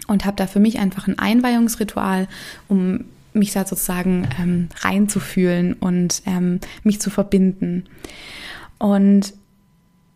und 0.07 0.25
habe 0.25 0.37
da 0.37 0.47
für 0.47 0.61
mich 0.61 0.79
einfach 0.79 1.07
ein 1.07 1.19
Einweihungsritual, 1.19 2.29
um 2.69 3.05
mich 3.35 3.53
da 3.53 3.67
sozusagen 3.67 4.27
ähm, 4.41 4.69
reinzufühlen 4.81 5.75
und 5.75 6.23
ähm, 6.27 6.61
mich 6.83 7.01
zu 7.01 7.11
verbinden. 7.11 7.85
Und 8.79 9.35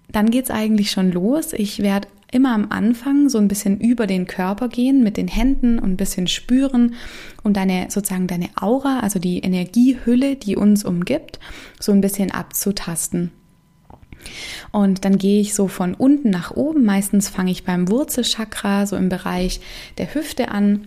dann 0.08 0.30
geht 0.30 0.44
es 0.44 0.50
eigentlich 0.50 0.90
schon 0.90 1.12
los. 1.12 1.52
Ich 1.52 1.80
werde 1.80 2.08
immer 2.32 2.54
am 2.54 2.68
Anfang 2.70 3.28
so 3.28 3.38
ein 3.38 3.48
bisschen 3.48 3.80
über 3.80 4.06
den 4.06 4.26
Körper 4.26 4.68
gehen 4.68 5.02
mit 5.02 5.16
den 5.16 5.28
Händen 5.28 5.78
und 5.78 5.92
ein 5.92 5.96
bisschen 5.96 6.28
spüren 6.28 6.94
und 7.42 7.56
deine 7.56 7.90
sozusagen 7.90 8.26
deine 8.26 8.48
Aura, 8.56 9.00
also 9.00 9.18
die 9.18 9.40
Energiehülle, 9.40 10.36
die 10.36 10.56
uns 10.56 10.84
umgibt, 10.84 11.40
so 11.80 11.92
ein 11.92 12.00
bisschen 12.00 12.30
abzutasten. 12.30 13.32
Und 14.72 15.04
dann 15.04 15.18
gehe 15.18 15.40
ich 15.40 15.54
so 15.54 15.68
von 15.68 15.94
unten 15.94 16.30
nach 16.30 16.52
oben. 16.52 16.84
Meistens 16.84 17.28
fange 17.28 17.50
ich 17.50 17.64
beim 17.64 17.88
Wurzelchakra, 17.88 18.86
so 18.86 18.96
im 18.96 19.08
Bereich 19.08 19.60
der 19.98 20.14
Hüfte 20.14 20.50
an 20.50 20.86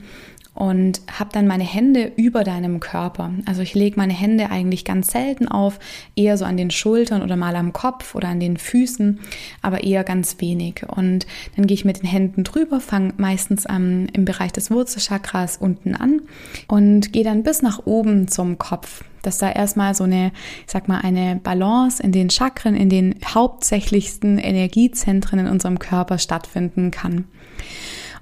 und 0.55 1.01
habe 1.11 1.31
dann 1.33 1.47
meine 1.47 1.63
Hände 1.63 2.11
über 2.15 2.43
deinem 2.43 2.79
Körper. 2.79 3.31
Also 3.45 3.61
ich 3.61 3.73
lege 3.73 3.97
meine 3.97 4.13
Hände 4.13 4.51
eigentlich 4.51 4.85
ganz 4.85 5.11
selten 5.11 5.47
auf, 5.47 5.79
eher 6.15 6.37
so 6.37 6.45
an 6.45 6.57
den 6.57 6.69
Schultern 6.69 7.23
oder 7.23 7.35
mal 7.35 7.55
am 7.55 7.73
Kopf 7.73 8.13
oder 8.13 8.27
an 8.27 8.39
den 8.39 8.57
Füßen, 8.57 9.19
aber 9.61 9.83
eher 9.83 10.03
ganz 10.03 10.39
wenig. 10.39 10.83
Und 10.87 11.25
dann 11.55 11.65
gehe 11.65 11.75
ich 11.75 11.85
mit 11.85 12.01
den 12.01 12.09
Händen 12.09 12.43
drüber, 12.43 12.79
fange 12.79 13.13
meistens 13.17 13.65
am, 13.65 14.07
im 14.13 14.25
Bereich 14.25 14.51
des 14.51 14.69
Wurzelchakras 14.69 15.57
unten 15.57 15.95
an 15.95 16.21
und 16.67 17.13
gehe 17.13 17.23
dann 17.23 17.43
bis 17.43 17.61
nach 17.61 17.85
oben 17.85 18.27
zum 18.27 18.57
Kopf 18.57 19.03
dass 19.23 19.39
da 19.39 19.51
erstmal 19.51 19.95
so 19.95 20.03
eine, 20.03 20.31
ich 20.65 20.71
sag 20.71 20.87
mal, 20.87 20.99
eine 20.99 21.39
Balance 21.41 22.01
in 22.01 22.11
den 22.11 22.29
Chakren, 22.29 22.75
in 22.75 22.89
den 22.89 23.15
hauptsächlichsten 23.25 24.37
Energiezentren 24.37 25.39
in 25.39 25.47
unserem 25.47 25.79
Körper 25.79 26.19
stattfinden 26.19 26.91
kann. 26.91 27.25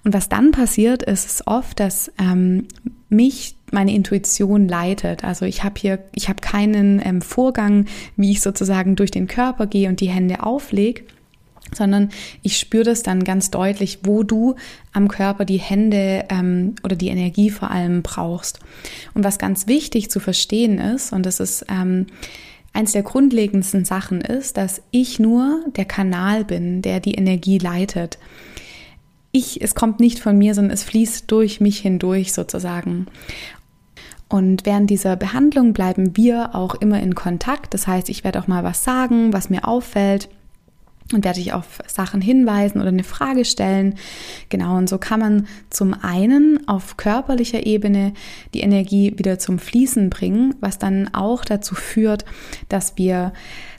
Und 0.03 0.13
was 0.13 0.29
dann 0.29 0.51
passiert, 0.51 1.03
ist 1.03 1.46
oft, 1.46 1.79
dass 1.79 2.12
ähm, 2.20 2.67
mich 3.10 3.55
meine 3.72 3.93
Intuition 3.93 4.67
leitet. 4.67 5.24
Also 5.24 5.46
ich 5.46 5.63
habe 5.63 5.79
hier, 5.79 6.00
ich 6.15 6.27
habe 6.27 6.41
keinen 6.41 7.01
ähm, 7.03 7.22
Vorgang, 7.22 7.86
wie 8.15 8.31
ich 8.31 8.41
sozusagen 8.41 8.96
durch 8.96 9.12
den 9.12 9.27
Körper 9.27 9.67
gehe 9.67 9.89
und 9.89 10.01
die 10.01 10.10
Hände 10.10 10.43
auflege, 10.43 11.03
sondern 11.74 12.10
ich 12.42 12.58
spüre 12.58 12.84
das 12.84 13.04
dann 13.04 13.24
ganz 13.24 13.51
deutlich, 13.51 14.00
wo 14.04 14.24
du 14.24 14.56
am 14.94 15.08
Körper 15.08 15.46
die 15.46 15.60
Hände 15.60 16.25
ähm, 16.30 16.75
oder 16.84 16.96
die 16.96 17.10
Energie 17.10 17.50
vor 17.50 17.72
allem 17.72 18.01
brauchst. 18.01 18.60
Und 19.13 19.24
was 19.24 19.38
ganz 19.38 19.68
wichtig 19.68 20.10
zu 20.10 20.20
verstehen 20.20 20.80
ist, 20.80 21.13
und 21.13 21.25
das 21.25 21.40
ist 21.40 21.66
ähm, 21.70 22.08
eins 22.74 22.92
der 22.92 23.04
grundlegendsten 23.04 23.86
Sachen 23.86 24.22
ist, 24.22 24.58
dass 24.58 24.82
ich 24.92 25.20
nur 25.20 25.63
der 25.75 25.86
Kanal 25.86 26.46
bin, 26.46 26.82
der 26.82 27.00
die 27.00 27.16
Energie 27.16 27.58
leitet 27.58 28.18
ich, 29.32 29.62
es 29.62 29.75
kommt 29.75 30.00
nicht 30.00 30.20
von 30.20 30.38
mir, 30.38 30.54
sondern 30.54 30.74
es 30.74 30.84
fließt 30.84 31.32
durch 31.32 31.62
mich 31.62 31.80
hindurch 31.80 32.34
sozusagen. 32.34 33.08
Und 34.28 34.66
während 34.66 34.90
dieser 34.90 35.16
Behandlung 35.16 35.74
bleiben 35.74 36.16
wir 36.16 36.56
auch 36.56 36.75
immer 36.75 37.01
in 37.01 37.16
Kontakt. 37.16 37.74
Das 37.74 37.88
heißt, 37.88 38.10
ich 38.10 38.24
werde 38.24 38.40
auch 38.40 38.48
mal 38.48 38.63
was 38.63 38.84
sagen, 38.84 39.34
was 39.34 39.50
mir 39.50 39.68
auffällt 39.68 40.30
und 41.13 41.25
werde 41.25 41.39
ich 41.39 41.53
auf 41.53 41.79
Sachen 41.88 42.22
hinweisen 42.22 42.79
oder 42.79 42.89
eine 42.89 43.03
Frage 43.03 43.46
stellen. 43.46 43.96
Genau, 44.50 44.77
und 44.77 44.88
so 44.89 44.98
kann 44.98 45.20
man 45.20 45.48
zum 45.70 45.93
einen 45.93 46.67
auf 46.67 46.98
körperlicher 46.98 47.65
Ebene 47.65 48.13
die 48.53 48.62
Energie 48.62 49.13
wieder 49.17 49.39
zum 49.39 49.60
Fließen 49.60 50.10
bringen, 50.10 50.55
was 50.60 50.77
dann 50.77 51.13
auch 51.13 51.43
dazu 51.43 51.75
führt, 51.75 52.25
dass 52.70 52.98
wir 52.98 53.34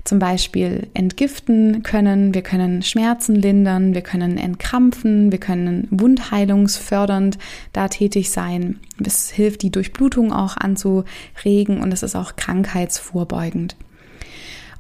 zum 0.05 0.19
Beispiel 0.19 0.89
entgiften 0.95 1.83
können, 1.85 2.35
wir 2.35 2.43
können 2.43 2.83
Schmerzen 2.83 3.37
lindern, 3.37 3.95
wir 3.95 4.03
können 4.03 4.37
entkrampfen, 4.37 5.31
wir 5.31 5.39
können 5.39 5.87
wundheilungsfördernd 5.91 7.39
da 7.73 7.89
tätig 7.89 8.31
sein. 8.31 8.81
Es 9.05 9.31
hilft, 9.31 9.63
die 9.63 9.71
Durchblutung 9.71 10.33
auch 10.33 10.57
anzuregen 10.57 11.81
und 11.81 11.93
es 11.93 12.03
ist 12.03 12.17
auch 12.17 12.35
krankheitsvorbeugend. 12.35 13.77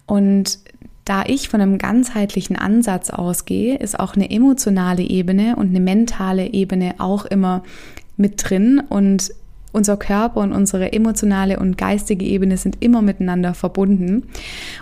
Und 0.07 0.59
da 1.05 1.25
ich 1.27 1.49
von 1.49 1.61
einem 1.61 1.79
ganzheitlichen 1.79 2.57
Ansatz 2.57 3.11
ausgehe, 3.11 3.77
ist 3.77 3.99
auch 3.99 4.15
eine 4.15 4.31
emotionale 4.31 5.03
Ebene 5.03 5.57
und 5.57 5.71
eine 5.71 5.81
mentale 5.81 6.53
Ebene 6.53 6.95
auch 6.99 7.25
immer 7.25 7.63
mit 8.17 8.49
drin 8.49 8.83
und 8.89 9.33
unser 9.73 9.97
Körper 9.97 10.41
und 10.41 10.53
unsere 10.53 10.93
emotionale 10.93 11.59
und 11.59 11.79
geistige 11.79 12.25
Ebene 12.27 12.59
sind 12.59 12.83
immer 12.83 13.03
miteinander 13.03 13.55
verbunden. 13.55 14.29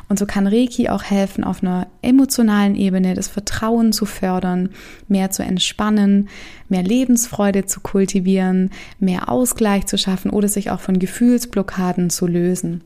Und 0.09 0.19
so 0.19 0.27
kann 0.27 0.47
Reiki 0.47 0.89
auch 0.89 1.05
helfen, 1.05 1.45
auf 1.45 1.63
einer 1.63 1.87
emotionalen 2.03 2.75
Ebene 2.75 3.15
das 3.15 3.29
Vertrauen 3.29 3.93
zu 3.93 4.05
fördern, 4.05 4.71
mehr 5.09 5.31
zu 5.31 5.45
entspannen, 5.45 6.29
mehr 6.69 6.83
Lebensfreude 6.83 7.67
zu 7.67 7.81
kultivieren, 7.81 8.71
mehr 8.99 9.29
Ausgleich 9.29 9.87
zu 9.87 9.97
schaffen 9.97 10.31
oder 10.31 10.49
sich 10.49 10.71
auch 10.71 10.81
von 10.81 10.99
Gefühlsblockaden 10.99 12.11
zu 12.11 12.27
lösen. 12.27 12.83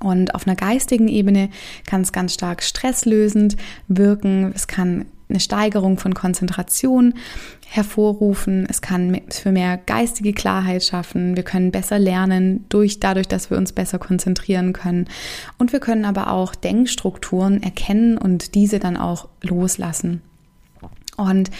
Und 0.00 0.34
auf 0.34 0.46
einer 0.46 0.56
geistigen 0.56 1.08
Ebene 1.08 1.50
kann 1.86 2.02
es 2.02 2.12
ganz 2.12 2.34
stark 2.34 2.62
stresslösend 2.62 3.56
wirken. 3.88 4.52
Es 4.54 4.66
kann 4.66 5.06
eine 5.28 5.40
Steigerung 5.40 5.98
von 5.98 6.14
Konzentration 6.14 7.14
hervorrufen. 7.66 8.66
Es 8.68 8.80
kann 8.80 9.20
für 9.30 9.52
mehr 9.52 9.76
geistige 9.76 10.32
Klarheit 10.32 10.82
schaffen. 10.82 11.36
Wir 11.36 11.42
können 11.42 11.70
besser 11.70 11.98
lernen 11.98 12.64
durch, 12.70 12.98
dadurch, 12.98 13.28
dass 13.28 13.50
wir 13.50 13.58
uns 13.58 13.72
besser 13.72 13.98
konzentrieren 13.98 14.72
können. 14.72 15.06
Und 15.58 15.72
wir 15.72 15.80
können 15.80 16.06
aber 16.06 16.30
auch 16.30 16.54
Denkstrukturen 16.54 17.62
erkennen 17.62 18.16
und 18.16 18.54
diese 18.54 18.78
dann 18.78 18.96
auch 18.96 19.28
loslassen. 19.42 20.22
Und 21.18 21.50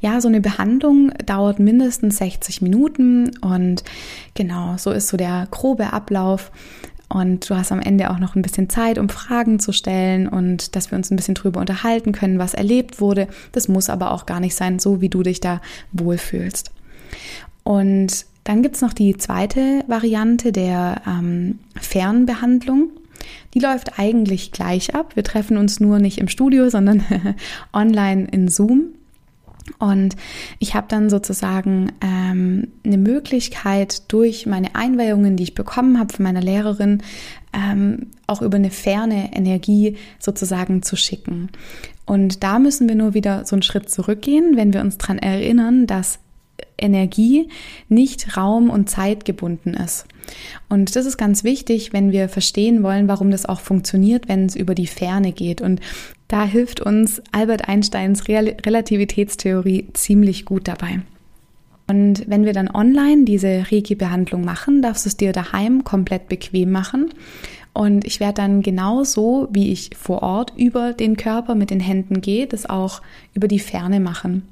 ja, 0.00 0.22
so 0.22 0.28
eine 0.28 0.40
Behandlung 0.40 1.12
dauert 1.26 1.58
mindestens 1.58 2.16
60 2.16 2.62
Minuten 2.62 3.30
und 3.42 3.84
genau, 4.32 4.76
so 4.78 4.90
ist 4.90 5.08
so 5.08 5.18
der 5.18 5.46
grobe 5.50 5.92
Ablauf. 5.92 6.50
Und 7.12 7.50
du 7.50 7.56
hast 7.56 7.72
am 7.72 7.80
Ende 7.80 8.10
auch 8.10 8.18
noch 8.18 8.36
ein 8.36 8.42
bisschen 8.42 8.70
Zeit, 8.70 8.98
um 8.98 9.10
Fragen 9.10 9.58
zu 9.58 9.72
stellen 9.72 10.26
und 10.26 10.74
dass 10.74 10.90
wir 10.90 10.96
uns 10.96 11.10
ein 11.10 11.16
bisschen 11.16 11.34
drüber 11.34 11.60
unterhalten 11.60 12.12
können, 12.12 12.38
was 12.38 12.54
erlebt 12.54 13.02
wurde. 13.02 13.28
Das 13.52 13.68
muss 13.68 13.90
aber 13.90 14.12
auch 14.12 14.24
gar 14.24 14.40
nicht 14.40 14.54
sein, 14.54 14.78
so 14.78 15.02
wie 15.02 15.10
du 15.10 15.22
dich 15.22 15.40
da 15.40 15.60
wohlfühlst. 15.92 16.70
Und 17.64 18.24
dann 18.44 18.62
gibt 18.62 18.76
es 18.76 18.80
noch 18.80 18.94
die 18.94 19.14
zweite 19.18 19.84
Variante 19.88 20.52
der 20.52 21.02
ähm, 21.06 21.58
Fernbehandlung. 21.78 22.88
Die 23.52 23.60
läuft 23.60 23.98
eigentlich 23.98 24.50
gleich 24.50 24.94
ab. 24.94 25.14
Wir 25.14 25.22
treffen 25.22 25.58
uns 25.58 25.80
nur 25.80 25.98
nicht 25.98 26.16
im 26.16 26.28
Studio, 26.28 26.70
sondern 26.70 27.04
online 27.74 28.26
in 28.32 28.48
Zoom. 28.48 28.94
Und 29.78 30.16
ich 30.58 30.74
habe 30.74 30.86
dann 30.88 31.10
sozusagen 31.10 31.92
ähm, 32.00 32.68
eine 32.84 32.98
Möglichkeit, 32.98 34.10
durch 34.12 34.46
meine 34.46 34.74
Einweihungen, 34.74 35.36
die 35.36 35.44
ich 35.44 35.54
bekommen 35.54 35.98
habe 35.98 36.12
von 36.12 36.24
meiner 36.24 36.40
Lehrerin, 36.40 37.02
ähm, 37.52 38.08
auch 38.26 38.42
über 38.42 38.56
eine 38.56 38.70
ferne 38.70 39.34
Energie 39.34 39.96
sozusagen 40.18 40.82
zu 40.82 40.96
schicken. 40.96 41.50
Und 42.06 42.42
da 42.42 42.58
müssen 42.58 42.88
wir 42.88 42.96
nur 42.96 43.14
wieder 43.14 43.44
so 43.44 43.54
einen 43.54 43.62
Schritt 43.62 43.90
zurückgehen, 43.90 44.56
wenn 44.56 44.72
wir 44.72 44.80
uns 44.80 44.98
daran 44.98 45.18
erinnern, 45.18 45.86
dass 45.86 46.18
Energie 46.78 47.48
nicht 47.88 48.36
raum- 48.36 48.70
und 48.70 48.90
zeitgebunden 48.90 49.74
ist. 49.74 50.06
Und 50.68 50.94
das 50.96 51.06
ist 51.06 51.16
ganz 51.16 51.44
wichtig, 51.44 51.92
wenn 51.92 52.12
wir 52.12 52.28
verstehen 52.28 52.82
wollen, 52.82 53.08
warum 53.08 53.30
das 53.30 53.46
auch 53.46 53.60
funktioniert, 53.60 54.28
wenn 54.28 54.46
es 54.46 54.56
über 54.56 54.74
die 54.74 54.86
Ferne 54.86 55.32
geht. 55.32 55.60
Und 55.60 55.80
da 56.28 56.44
hilft 56.44 56.80
uns 56.80 57.22
Albert 57.32 57.68
Einsteins 57.68 58.28
Relativitätstheorie 58.28 59.88
ziemlich 59.92 60.44
gut 60.44 60.68
dabei. 60.68 61.00
Und 61.88 62.24
wenn 62.26 62.44
wir 62.44 62.52
dann 62.52 62.70
online 62.70 63.24
diese 63.24 63.66
Reiki-Behandlung 63.70 64.44
machen, 64.44 64.82
darfst 64.82 65.04
du 65.04 65.08
es 65.08 65.16
dir 65.16 65.32
daheim 65.32 65.84
komplett 65.84 66.28
bequem 66.28 66.70
machen. 66.70 67.12
Und 67.74 68.06
ich 68.06 68.20
werde 68.20 68.34
dann 68.34 68.62
genauso, 68.62 69.48
wie 69.50 69.72
ich 69.72 69.90
vor 69.96 70.22
Ort 70.22 70.52
über 70.56 70.92
den 70.92 71.16
Körper 71.16 71.54
mit 71.54 71.70
den 71.70 71.80
Händen 71.80 72.20
gehe, 72.20 72.46
das 72.46 72.68
auch 72.68 73.02
über 73.34 73.48
die 73.48 73.58
Ferne 73.58 74.00
machen. 74.00 74.48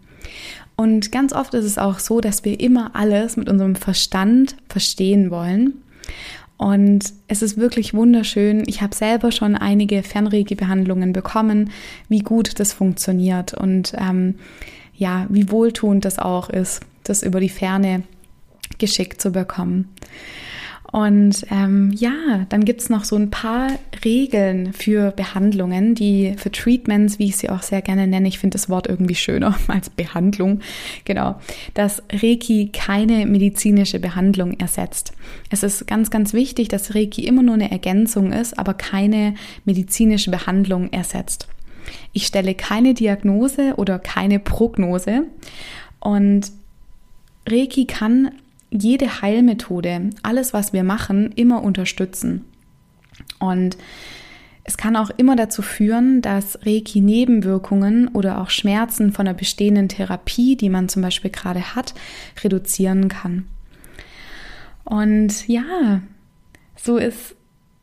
Und 0.80 1.12
ganz 1.12 1.34
oft 1.34 1.52
ist 1.52 1.66
es 1.66 1.76
auch 1.76 1.98
so, 1.98 2.22
dass 2.22 2.42
wir 2.46 2.58
immer 2.58 2.92
alles 2.94 3.36
mit 3.36 3.50
unserem 3.50 3.74
Verstand 3.74 4.56
verstehen 4.66 5.30
wollen. 5.30 5.74
Und 6.56 7.12
es 7.28 7.42
ist 7.42 7.58
wirklich 7.58 7.92
wunderschön. 7.92 8.62
Ich 8.66 8.80
habe 8.80 8.94
selber 8.94 9.30
schon 9.30 9.56
einige 9.56 10.02
Fernregie-Behandlungen 10.02 11.12
bekommen, 11.12 11.68
wie 12.08 12.20
gut 12.20 12.58
das 12.58 12.72
funktioniert 12.72 13.52
und 13.52 13.92
ähm, 13.98 14.36
ja, 14.94 15.26
wie 15.28 15.50
wohltuend 15.50 16.06
das 16.06 16.18
auch 16.18 16.48
ist, 16.48 16.80
das 17.04 17.22
über 17.22 17.40
die 17.40 17.50
Ferne 17.50 18.02
geschickt 18.78 19.20
zu 19.20 19.32
bekommen. 19.32 19.86
Und 20.92 21.46
ähm, 21.50 21.92
ja, 21.96 22.46
dann 22.48 22.64
gibt's 22.64 22.88
noch 22.88 23.04
so 23.04 23.14
ein 23.14 23.30
paar 23.30 23.68
Regeln 24.04 24.72
für 24.72 25.12
Behandlungen, 25.12 25.94
die 25.94 26.34
für 26.36 26.50
Treatments, 26.50 27.20
wie 27.20 27.28
ich 27.28 27.36
sie 27.36 27.48
auch 27.48 27.62
sehr 27.62 27.80
gerne 27.80 28.08
nenne, 28.08 28.26
ich 28.26 28.40
finde 28.40 28.56
das 28.56 28.68
Wort 28.68 28.88
irgendwie 28.88 29.14
schöner 29.14 29.56
als 29.68 29.88
Behandlung, 29.88 30.60
genau, 31.04 31.40
dass 31.74 32.02
Reiki 32.12 32.70
keine 32.72 33.26
medizinische 33.26 34.00
Behandlung 34.00 34.58
ersetzt. 34.58 35.12
Es 35.50 35.62
ist 35.62 35.86
ganz, 35.86 36.10
ganz 36.10 36.32
wichtig, 36.32 36.68
dass 36.68 36.94
Reiki 36.94 37.24
immer 37.24 37.42
nur 37.42 37.54
eine 37.54 37.70
Ergänzung 37.70 38.32
ist, 38.32 38.58
aber 38.58 38.74
keine 38.74 39.34
medizinische 39.64 40.32
Behandlung 40.32 40.92
ersetzt. 40.92 41.46
Ich 42.12 42.26
stelle 42.26 42.54
keine 42.54 42.94
Diagnose 42.94 43.74
oder 43.76 44.00
keine 44.00 44.40
Prognose 44.40 45.22
und 46.00 46.50
Reiki 47.48 47.86
kann 47.86 48.32
jede 48.70 49.20
Heilmethode, 49.22 50.10
alles, 50.22 50.52
was 50.52 50.72
wir 50.72 50.84
machen, 50.84 51.32
immer 51.32 51.62
unterstützen. 51.62 52.44
Und 53.38 53.76
es 54.64 54.76
kann 54.76 54.96
auch 54.96 55.10
immer 55.16 55.36
dazu 55.36 55.62
führen, 55.62 56.22
dass 56.22 56.64
Reiki 56.64 57.00
Nebenwirkungen 57.00 58.08
oder 58.08 58.40
auch 58.40 58.50
Schmerzen 58.50 59.12
von 59.12 59.26
einer 59.26 59.36
bestehenden 59.36 59.88
Therapie, 59.88 60.56
die 60.56 60.68
man 60.68 60.88
zum 60.88 61.02
Beispiel 61.02 61.30
gerade 61.30 61.74
hat, 61.74 61.94
reduzieren 62.44 63.08
kann. 63.08 63.46
Und 64.84 65.48
ja, 65.48 66.02
so 66.76 66.96
ist 66.98 67.34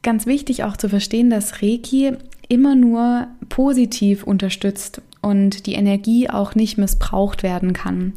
ganz 0.03 0.25
wichtig 0.25 0.63
auch 0.63 0.77
zu 0.77 0.87
verstehen, 0.87 1.29
dass 1.29 1.61
Reiki 1.61 2.13
immer 2.47 2.75
nur 2.75 3.27
positiv 3.49 4.23
unterstützt 4.23 5.01
und 5.21 5.65
die 5.65 5.73
Energie 5.73 6.29
auch 6.29 6.55
nicht 6.55 6.77
missbraucht 6.77 7.43
werden 7.43 7.73
kann. 7.73 8.13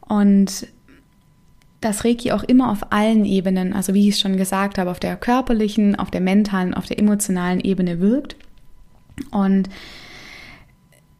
Und 0.00 0.66
dass 1.80 2.04
Reiki 2.04 2.32
auch 2.32 2.42
immer 2.42 2.70
auf 2.70 2.92
allen 2.92 3.24
Ebenen, 3.24 3.72
also 3.72 3.94
wie 3.94 4.08
ich 4.08 4.14
es 4.14 4.20
schon 4.20 4.36
gesagt 4.36 4.78
habe, 4.78 4.90
auf 4.90 5.00
der 5.00 5.16
körperlichen, 5.16 5.96
auf 5.96 6.10
der 6.10 6.20
mentalen, 6.20 6.74
auf 6.74 6.86
der 6.86 6.98
emotionalen 6.98 7.60
Ebene 7.60 8.00
wirkt. 8.00 8.36
Und 9.30 9.68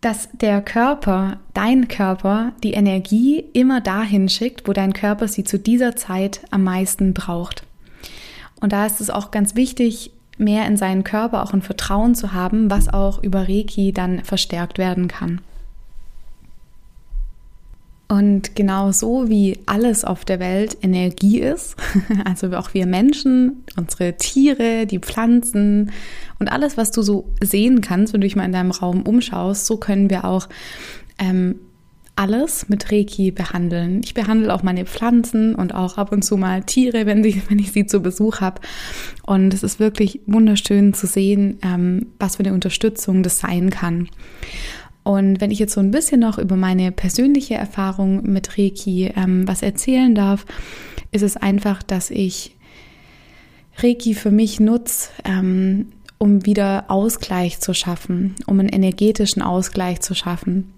dass 0.01 0.29
der 0.33 0.61
Körper, 0.61 1.39
dein 1.55 1.89
Körper, 1.89 2.53
die 2.63 2.73
Energie 2.73 3.45
immer 3.53 3.81
dahin 3.81 4.29
schickt, 4.29 4.69
wo 4.69 4.73
dein 4.73 4.93
Körper 4.93 5.27
sie 5.27 5.45
zu 5.45 5.59
dieser 5.59 5.97
Zeit 5.97 6.41
am 6.51 6.65
meisten 6.65 7.15
braucht. 7.15 7.65
Und 8.61 8.73
da 8.73 8.87
ist 8.87 9.01
es 9.01 9.11
auch 9.11 9.31
ganz 9.31 9.55
wichtig, 9.55 10.13
mehr 10.37 10.67
in 10.67 10.77
seinen 10.77 11.03
Körper 11.03 11.43
auch 11.43 11.53
ein 11.53 11.63
Vertrauen 11.63 12.15
zu 12.15 12.33
haben, 12.33 12.71
was 12.71 12.89
auch 12.89 13.23
über 13.23 13.49
Reiki 13.49 13.93
dann 13.93 14.25
verstärkt 14.25 14.79
werden 14.79 15.09
kann. 15.09 15.41
Und 18.09 18.57
genau 18.57 18.91
so 18.91 19.29
wie 19.29 19.59
alles 19.67 20.03
auf 20.03 20.25
der 20.25 20.41
Welt 20.41 20.79
Energie 20.81 21.41
ist, 21.41 21.77
also 22.25 22.51
auch 22.57 22.73
wir 22.73 22.87
Menschen, 22.87 23.65
unsere 23.77 24.17
Tiere, 24.17 24.87
die 24.87 24.99
Pflanzen 24.99 25.93
und 26.39 26.51
alles, 26.51 26.79
was 26.79 26.91
du 26.91 27.03
so 27.03 27.29
sehen 27.43 27.83
kannst, 27.83 28.15
wenn 28.15 28.23
du 28.23 28.27
dich 28.27 28.35
mal 28.35 28.47
in 28.47 28.53
deinem 28.53 28.71
Raum 28.71 29.03
umschaust, 29.03 29.67
so 29.67 29.77
können 29.77 30.09
wir 30.09 30.25
auch 30.25 30.49
ähm, 31.19 31.57
alles 32.19 32.69
mit 32.69 32.91
Reiki 32.91 33.31
behandeln. 33.31 34.01
Ich 34.03 34.13
behandle 34.13 34.53
auch 34.53 34.65
meine 34.65 34.87
Pflanzen 34.87 35.55
und 35.55 35.73
auch 35.73 35.99
ab 35.99 36.11
und 36.11 36.25
zu 36.25 36.37
mal 36.37 36.65
Tiere, 36.65 37.07
wenn, 37.07 37.23
sie, 37.23 37.43
wenn 37.49 37.59
ich 37.59 37.73
sie 37.73 37.87
zu 37.87 38.01
Besuch 38.01 38.41
habe. 38.41 38.61
Und 39.25 39.55
es 39.55 39.63
ist 39.63 39.79
wirklich 39.79 40.21
wunderschön 40.27 40.95
zu 40.95 41.07
sehen, 41.07 41.59
ähm, 41.63 42.07
was 42.19 42.37
für 42.37 42.43
eine 42.43 42.55
Unterstützung 42.55 43.23
das 43.23 43.39
sein 43.39 43.71
kann. 43.71 44.09
Und 45.05 45.41
wenn 45.41 45.51
ich 45.51 45.59
jetzt 45.59 45.73
so 45.73 45.81
ein 45.81 45.91
bisschen 45.91 46.21
noch 46.21 46.39
über 46.39 46.57
meine 46.57 46.93
persönliche 46.93 47.55
Erfahrung 47.55 48.23
mit 48.25 48.59
Reiki 48.59 49.13
ähm, 49.17 49.49
was 49.49 49.63
erzählen 49.63 50.15
darf, 50.15 50.45
ist 51.13 51.23
es 51.23 51.37
einfach, 51.37 51.83
dass 51.83 52.11
ich 52.11 52.57
Reiki 53.79 54.15
für 54.15 54.31
mich 54.31 54.61
nutze, 54.61 55.11
ähm, 55.25 55.87
um 56.19 56.45
wieder 56.45 56.87
Ausgleich 56.89 57.61
zu 57.61 57.75
schaffen, 57.75 58.35
um 58.47 58.59
einen 58.59 58.69
energetischen 58.69 59.41
Ausgleich 59.41 60.01
zu 60.01 60.15
schaffen. 60.15 60.73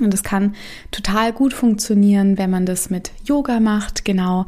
Und 0.00 0.12
das 0.12 0.22
kann 0.22 0.54
total 0.90 1.32
gut 1.32 1.52
funktionieren, 1.52 2.38
wenn 2.38 2.50
man 2.50 2.66
das 2.66 2.90
mit 2.90 3.12
Yoga 3.24 3.60
macht, 3.60 4.04
genau. 4.04 4.46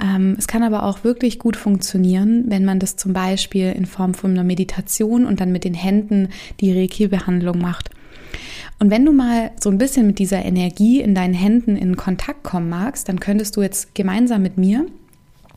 Ähm, 0.00 0.36
es 0.38 0.46
kann 0.46 0.62
aber 0.62 0.84
auch 0.84 1.04
wirklich 1.04 1.38
gut 1.38 1.56
funktionieren, 1.56 2.44
wenn 2.48 2.64
man 2.64 2.78
das 2.78 2.96
zum 2.96 3.12
Beispiel 3.12 3.72
in 3.72 3.86
Form 3.86 4.14
von 4.14 4.32
einer 4.32 4.44
Meditation 4.44 5.26
und 5.26 5.40
dann 5.40 5.52
mit 5.52 5.64
den 5.64 5.74
Händen 5.74 6.28
die 6.60 6.72
Reiki-Behandlung 6.72 7.58
macht. 7.58 7.90
Und 8.78 8.90
wenn 8.90 9.04
du 9.04 9.12
mal 9.12 9.50
so 9.60 9.70
ein 9.70 9.78
bisschen 9.78 10.06
mit 10.06 10.18
dieser 10.18 10.44
Energie 10.44 11.00
in 11.00 11.14
deinen 11.14 11.34
Händen 11.34 11.76
in 11.76 11.96
Kontakt 11.96 12.44
kommen 12.44 12.68
magst, 12.68 13.08
dann 13.08 13.18
könntest 13.18 13.56
du 13.56 13.62
jetzt 13.62 13.94
gemeinsam 13.94 14.42
mit 14.42 14.56
mir 14.56 14.86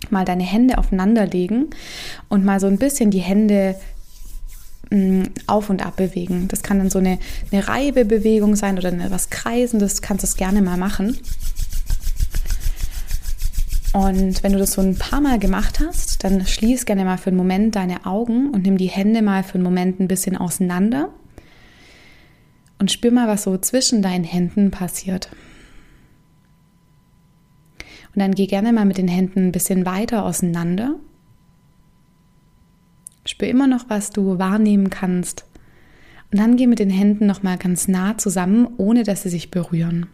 mal 0.09 0.25
deine 0.25 0.43
Hände 0.43 0.79
aufeinander 0.79 1.27
legen 1.27 1.67
und 2.27 2.43
mal 2.43 2.59
so 2.59 2.65
ein 2.65 2.79
bisschen 2.79 3.11
die 3.11 3.19
Hände 3.19 3.75
mm, 4.89 5.23
auf 5.45 5.69
und 5.69 5.85
ab 5.85 5.97
bewegen. 5.97 6.47
Das 6.47 6.63
kann 6.63 6.79
dann 6.79 6.89
so 6.89 6.97
eine, 6.97 7.19
eine 7.51 7.67
Reibebewegung 7.67 8.55
sein 8.55 8.79
oder 8.79 8.89
eine, 8.89 9.11
was 9.11 9.29
Kreisendes, 9.29 10.01
kannst 10.01 10.23
du 10.23 10.27
es 10.27 10.35
gerne 10.35 10.63
mal 10.63 10.77
machen. 10.77 11.17
Und 13.93 14.41
wenn 14.41 14.53
du 14.53 14.57
das 14.57 14.71
so 14.71 14.81
ein 14.81 14.97
paar 14.97 15.21
Mal 15.21 15.37
gemacht 15.37 15.79
hast, 15.79 16.23
dann 16.23 16.47
schließ 16.47 16.85
gerne 16.85 17.05
mal 17.05 17.17
für 17.17 17.27
einen 17.27 17.37
Moment 17.37 17.75
deine 17.75 18.05
Augen 18.05 18.49
und 18.49 18.63
nimm 18.63 18.77
die 18.77 18.87
Hände 18.87 19.21
mal 19.21 19.43
für 19.43 19.55
einen 19.55 19.63
Moment 19.63 19.99
ein 19.99 20.07
bisschen 20.07 20.37
auseinander 20.37 21.09
und 22.81 22.91
spür 22.91 23.11
mal, 23.11 23.27
was 23.27 23.43
so 23.43 23.55
zwischen 23.59 24.01
deinen 24.01 24.23
Händen 24.23 24.71
passiert. 24.71 25.29
Und 28.07 28.19
dann 28.19 28.33
geh 28.33 28.47
gerne 28.47 28.73
mal 28.73 28.85
mit 28.85 28.97
den 28.97 29.07
Händen 29.07 29.47
ein 29.47 29.51
bisschen 29.51 29.85
weiter 29.85 30.25
auseinander. 30.25 30.95
Spür 33.23 33.49
immer 33.49 33.67
noch, 33.67 33.85
was 33.87 34.09
du 34.09 34.39
wahrnehmen 34.39 34.89
kannst. 34.89 35.45
Und 36.31 36.39
dann 36.39 36.57
geh 36.57 36.65
mit 36.65 36.79
den 36.79 36.89
Händen 36.89 37.27
noch 37.27 37.43
mal 37.43 37.59
ganz 37.59 37.87
nah 37.87 38.17
zusammen, 38.17 38.67
ohne 38.77 39.03
dass 39.03 39.21
sie 39.21 39.29
sich 39.29 39.51
berühren. 39.51 40.07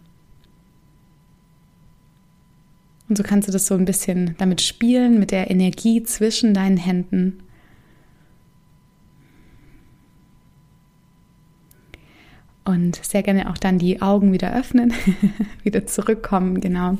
Und 3.08 3.16
so 3.16 3.22
kannst 3.22 3.48
du 3.48 3.52
das 3.52 3.66
so 3.66 3.76
ein 3.76 3.86
bisschen 3.86 4.34
damit 4.36 4.60
spielen, 4.60 5.18
mit 5.18 5.30
der 5.30 5.50
Energie 5.50 6.02
zwischen 6.02 6.52
deinen 6.52 6.76
Händen. 6.76 7.38
Und 12.68 13.02
sehr 13.02 13.22
gerne 13.22 13.48
auch 13.48 13.56
dann 13.56 13.78
die 13.78 14.02
Augen 14.02 14.30
wieder 14.30 14.54
öffnen, 14.54 14.92
wieder 15.62 15.86
zurückkommen, 15.86 16.60
genau. 16.60 16.98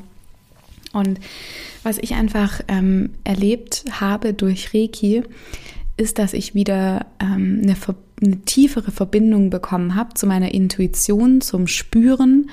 Und 0.94 1.20
was 1.83 1.98
ich 1.98 2.14
einfach 2.14 2.62
ähm, 2.68 3.11
erlebt 3.22 3.85
habe 3.90 4.33
durch 4.33 4.72
Reiki, 4.72 5.24
ist, 5.98 6.18
dass 6.18 6.33
ich 6.33 6.54
wieder 6.54 7.04
ähm, 7.20 7.61
eine, 7.62 7.76
eine, 8.22 8.40
tiefere 8.46 8.92
Verbindung 8.92 9.50
bekommen 9.50 9.94
habe 9.94 10.14
zu 10.14 10.26
meiner 10.26 10.54
Intuition, 10.54 11.42
zum 11.42 11.66
Spüren, 11.66 12.48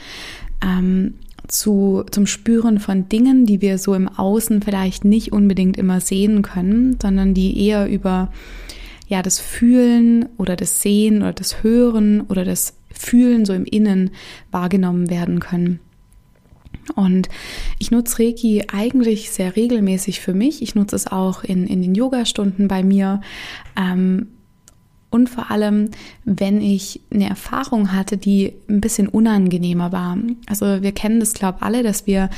ähm, 0.62 1.14
zu, 1.48 2.04
zum 2.12 2.28
Spüren 2.28 2.82
von 2.82 3.08
Dingen, 3.08 3.46
die 3.46 3.62
wir 3.62 3.78
so 3.78 3.94
im 3.94 4.10
Außen 4.10 4.62
vielleicht 4.62 5.06
nicht 5.06 5.32
unbedingt 5.32 5.78
immer 5.78 6.02
sehen 6.02 6.42
können, 6.42 6.98
sondern 7.02 7.34
die 7.34 7.66
eher 7.66 7.88
über 7.88 8.30
ja, 9.08 9.22
das 9.22 9.40
Fühlen 9.40 10.26
oder 10.36 10.58
das 10.58 10.82
Sehen 10.82 11.22
oder 11.22 11.32
das 11.32 11.64
Hören 11.64 12.20
oder 12.20 12.44
das 12.44 12.74
Fühlen 12.98 13.46
so 13.46 13.54
im 13.54 13.66
Innen 13.66 14.12
wahrgenommen 14.52 15.10
werden 15.10 15.40
können. 15.40 15.80
Und 16.94 17.30
ich 17.80 17.92
nutze 17.92 18.20
Reiki 18.20 18.66
eigentlich 18.72 19.32
sehr 19.32 19.56
regelmäßig 19.56 20.20
für 20.20 20.34
mich. 20.34 20.62
Ich 20.62 20.76
nutze 20.76 20.96
es 20.96 21.08
auch 21.08 21.44
in, 21.44 21.66
in 21.68 21.82
den 21.82 21.96
Yoga-Stunden 21.96 22.68
bei 22.68 22.84
mir. 22.84 23.22
Ähm, 23.76 24.28
und 25.16 25.30
vor 25.30 25.50
allem, 25.50 25.92
wenn 26.26 26.60
ich 26.60 27.00
eine 27.10 27.30
Erfahrung 27.30 27.94
hatte, 27.94 28.18
die 28.18 28.52
ein 28.68 28.82
bisschen 28.82 29.08
unangenehmer 29.08 29.94
war. 29.94 30.18
Also 30.46 30.82
wir 30.82 30.92
kennen 30.92 31.22
das, 31.22 31.34
glaube 31.34 31.62
alle, 31.62 31.84
dass 31.84 32.06
wir 32.06 32.30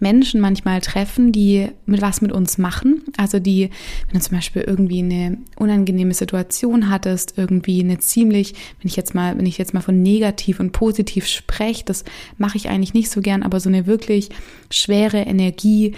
Menschen 0.00 0.40
manchmal 0.40 0.80
treffen, 0.80 1.30
die 1.30 1.68
mit 1.86 2.02
was 2.02 2.22
mit 2.22 2.32
uns 2.32 2.58
machen. 2.58 3.04
Also 3.16 3.38
die, 3.38 3.70
wenn 4.08 4.18
du 4.18 4.20
zum 4.20 4.36
Beispiel 4.36 4.62
irgendwie 4.62 4.98
eine 4.98 5.38
unangenehme 5.54 6.12
Situation 6.12 6.90
hattest, 6.90 7.38
irgendwie 7.38 7.80
eine 7.84 7.98
ziemlich, 8.00 8.54
wenn 8.80 8.88
ich 8.88 8.96
jetzt 8.96 9.14
mal, 9.14 9.38
wenn 9.38 9.46
ich 9.46 9.56
jetzt 9.56 9.72
mal 9.72 9.80
von 9.80 10.02
negativ 10.02 10.58
und 10.58 10.72
positiv 10.72 11.28
spreche, 11.28 11.84
das 11.84 12.02
mache 12.36 12.56
ich 12.56 12.68
eigentlich 12.68 12.94
nicht 12.94 13.10
so 13.10 13.20
gern, 13.20 13.44
aber 13.44 13.60
so 13.60 13.68
eine 13.68 13.86
wirklich 13.86 14.30
schwere 14.70 15.18
Energie 15.18 15.94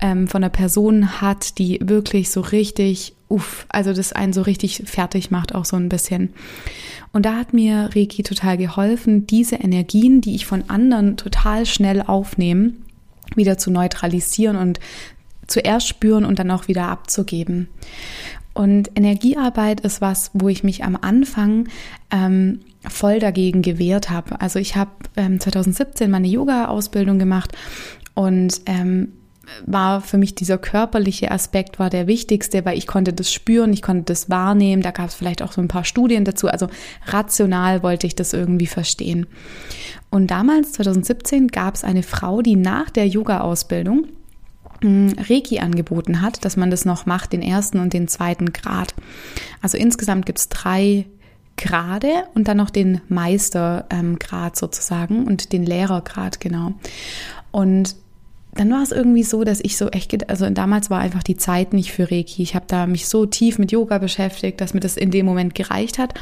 ähm, 0.00 0.28
von 0.28 0.44
einer 0.44 0.50
Person 0.50 1.22
hat, 1.22 1.58
die 1.58 1.80
wirklich 1.82 2.28
so 2.28 2.42
richtig 2.42 3.14
uff, 3.28 3.66
also 3.68 3.92
das 3.92 4.12
einen 4.12 4.32
so 4.32 4.42
richtig 4.42 4.82
fertig 4.86 5.30
macht, 5.30 5.54
auch 5.54 5.64
so 5.64 5.76
ein 5.76 5.88
bisschen. 5.88 6.30
Und 7.12 7.26
da 7.26 7.36
hat 7.36 7.52
mir 7.52 7.90
Reiki 7.94 8.22
total 8.22 8.56
geholfen, 8.56 9.26
diese 9.26 9.56
Energien, 9.56 10.20
die 10.20 10.34
ich 10.34 10.46
von 10.46 10.64
anderen 10.68 11.16
total 11.16 11.66
schnell 11.66 12.02
aufnehme, 12.02 12.72
wieder 13.34 13.58
zu 13.58 13.70
neutralisieren 13.70 14.56
und 14.56 14.80
zuerst 15.46 15.88
spüren 15.88 16.24
und 16.24 16.38
dann 16.38 16.50
auch 16.50 16.68
wieder 16.68 16.88
abzugeben. 16.88 17.68
Und 18.54 18.90
Energiearbeit 18.96 19.80
ist 19.80 20.00
was, 20.00 20.30
wo 20.34 20.48
ich 20.48 20.64
mich 20.64 20.84
am 20.84 20.96
Anfang 21.00 21.68
ähm, 22.10 22.60
voll 22.88 23.20
dagegen 23.20 23.62
gewehrt 23.62 24.10
habe. 24.10 24.40
Also 24.40 24.58
ich 24.58 24.76
habe 24.76 24.90
ähm, 25.16 25.38
2017 25.38 26.10
meine 26.10 26.26
Yoga-Ausbildung 26.26 27.18
gemacht 27.18 27.56
und 28.14 28.60
ähm, 28.66 29.12
war 29.66 30.00
für 30.00 30.18
mich 30.18 30.34
dieser 30.34 30.58
körperliche 30.58 31.30
Aspekt 31.30 31.78
war 31.78 31.90
der 31.90 32.06
wichtigste, 32.06 32.64
weil 32.64 32.78
ich 32.78 32.86
konnte 32.86 33.12
das 33.12 33.32
spüren, 33.32 33.72
ich 33.72 33.82
konnte 33.82 34.04
das 34.04 34.30
wahrnehmen. 34.30 34.82
Da 34.82 34.90
gab 34.90 35.08
es 35.08 35.14
vielleicht 35.14 35.42
auch 35.42 35.52
so 35.52 35.60
ein 35.60 35.68
paar 35.68 35.84
Studien 35.84 36.24
dazu. 36.24 36.48
Also 36.48 36.68
rational 37.06 37.82
wollte 37.82 38.06
ich 38.06 38.14
das 38.14 38.32
irgendwie 38.32 38.66
verstehen. 38.66 39.26
Und 40.10 40.30
damals, 40.30 40.72
2017, 40.72 41.48
gab 41.48 41.74
es 41.74 41.84
eine 41.84 42.02
Frau, 42.02 42.42
die 42.42 42.56
nach 42.56 42.90
der 42.90 43.06
Yoga-Ausbildung 43.06 44.06
hm, 44.80 45.14
Reiki 45.28 45.58
angeboten 45.58 46.22
hat, 46.22 46.44
dass 46.44 46.56
man 46.56 46.70
das 46.70 46.84
noch 46.84 47.06
macht, 47.06 47.32
den 47.32 47.42
ersten 47.42 47.80
und 47.80 47.92
den 47.92 48.08
zweiten 48.08 48.52
Grad. 48.52 48.94
Also 49.60 49.76
insgesamt 49.76 50.26
gibt 50.26 50.38
es 50.38 50.48
drei 50.48 51.06
Grade 51.56 52.24
und 52.34 52.48
dann 52.48 52.56
noch 52.56 52.70
den 52.70 53.00
Meistergrad 53.08 53.92
ähm, 53.92 54.54
sozusagen 54.54 55.26
und 55.26 55.52
den 55.52 55.66
Lehrergrad, 55.66 56.40
genau. 56.40 56.74
Und 57.50 57.96
dann 58.52 58.70
war 58.70 58.82
es 58.82 58.92
irgendwie 58.92 59.22
so, 59.22 59.44
dass 59.44 59.60
ich 59.60 59.76
so 59.76 59.88
echt, 59.88 60.28
also 60.28 60.48
damals 60.50 60.90
war 60.90 61.00
einfach 61.00 61.22
die 61.22 61.36
Zeit 61.36 61.72
nicht 61.72 61.92
für 61.92 62.10
Reiki. 62.10 62.42
Ich 62.42 62.54
habe 62.54 62.64
da 62.66 62.86
mich 62.86 63.06
so 63.06 63.26
tief 63.26 63.58
mit 63.58 63.70
Yoga 63.70 63.98
beschäftigt, 63.98 64.60
dass 64.60 64.74
mir 64.74 64.80
das 64.80 64.96
in 64.96 65.10
dem 65.10 65.26
Moment 65.26 65.54
gereicht 65.54 65.98
hat. 65.98 66.14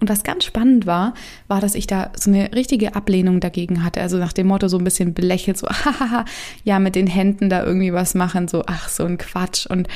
Und 0.00 0.08
was 0.08 0.22
ganz 0.22 0.44
spannend 0.44 0.86
war, 0.86 1.14
war, 1.48 1.60
dass 1.60 1.74
ich 1.74 1.86
da 1.86 2.10
so 2.16 2.30
eine 2.30 2.52
richtige 2.54 2.94
Ablehnung 2.94 3.40
dagegen 3.40 3.84
hatte. 3.84 4.00
Also 4.00 4.16
nach 4.18 4.32
dem 4.32 4.46
Motto 4.46 4.68
so 4.68 4.78
ein 4.78 4.84
bisschen 4.84 5.12
belächelt, 5.12 5.58
so, 5.58 5.66
hahaha, 5.68 6.24
ja, 6.64 6.78
mit 6.78 6.94
den 6.94 7.06
Händen 7.06 7.50
da 7.50 7.64
irgendwie 7.64 7.92
was 7.92 8.14
machen, 8.14 8.48
so, 8.48 8.62
ach, 8.66 8.88
so 8.88 9.04
ein 9.04 9.18
Quatsch. 9.18 9.66
Und 9.66 9.88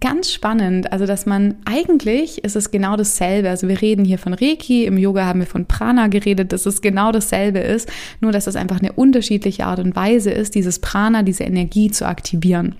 ganz 0.00 0.30
spannend, 0.30 0.92
also 0.92 1.06
dass 1.06 1.26
man 1.26 1.56
eigentlich 1.64 2.44
ist 2.44 2.56
es 2.56 2.70
genau 2.70 2.96
dasselbe. 2.96 3.48
Also 3.48 3.68
wir 3.68 3.80
reden 3.80 4.04
hier 4.04 4.18
von 4.18 4.34
Reiki, 4.34 4.84
im 4.84 4.98
Yoga 4.98 5.24
haben 5.24 5.40
wir 5.40 5.46
von 5.46 5.66
Prana 5.66 6.08
geredet, 6.08 6.52
dass 6.52 6.66
es 6.66 6.82
genau 6.82 7.10
dasselbe 7.10 7.58
ist, 7.58 7.90
nur 8.20 8.30
dass 8.30 8.46
es 8.46 8.54
einfach 8.54 8.80
eine 8.80 8.92
unterschiedliche 8.92 9.66
Art 9.66 9.80
und 9.80 9.96
Weise 9.96 10.30
ist, 10.30 10.54
dieses 10.54 10.78
Prana, 10.78 11.22
diese 11.22 11.44
Energie 11.44 11.90
zu 11.90 12.06
aktivieren. 12.06 12.76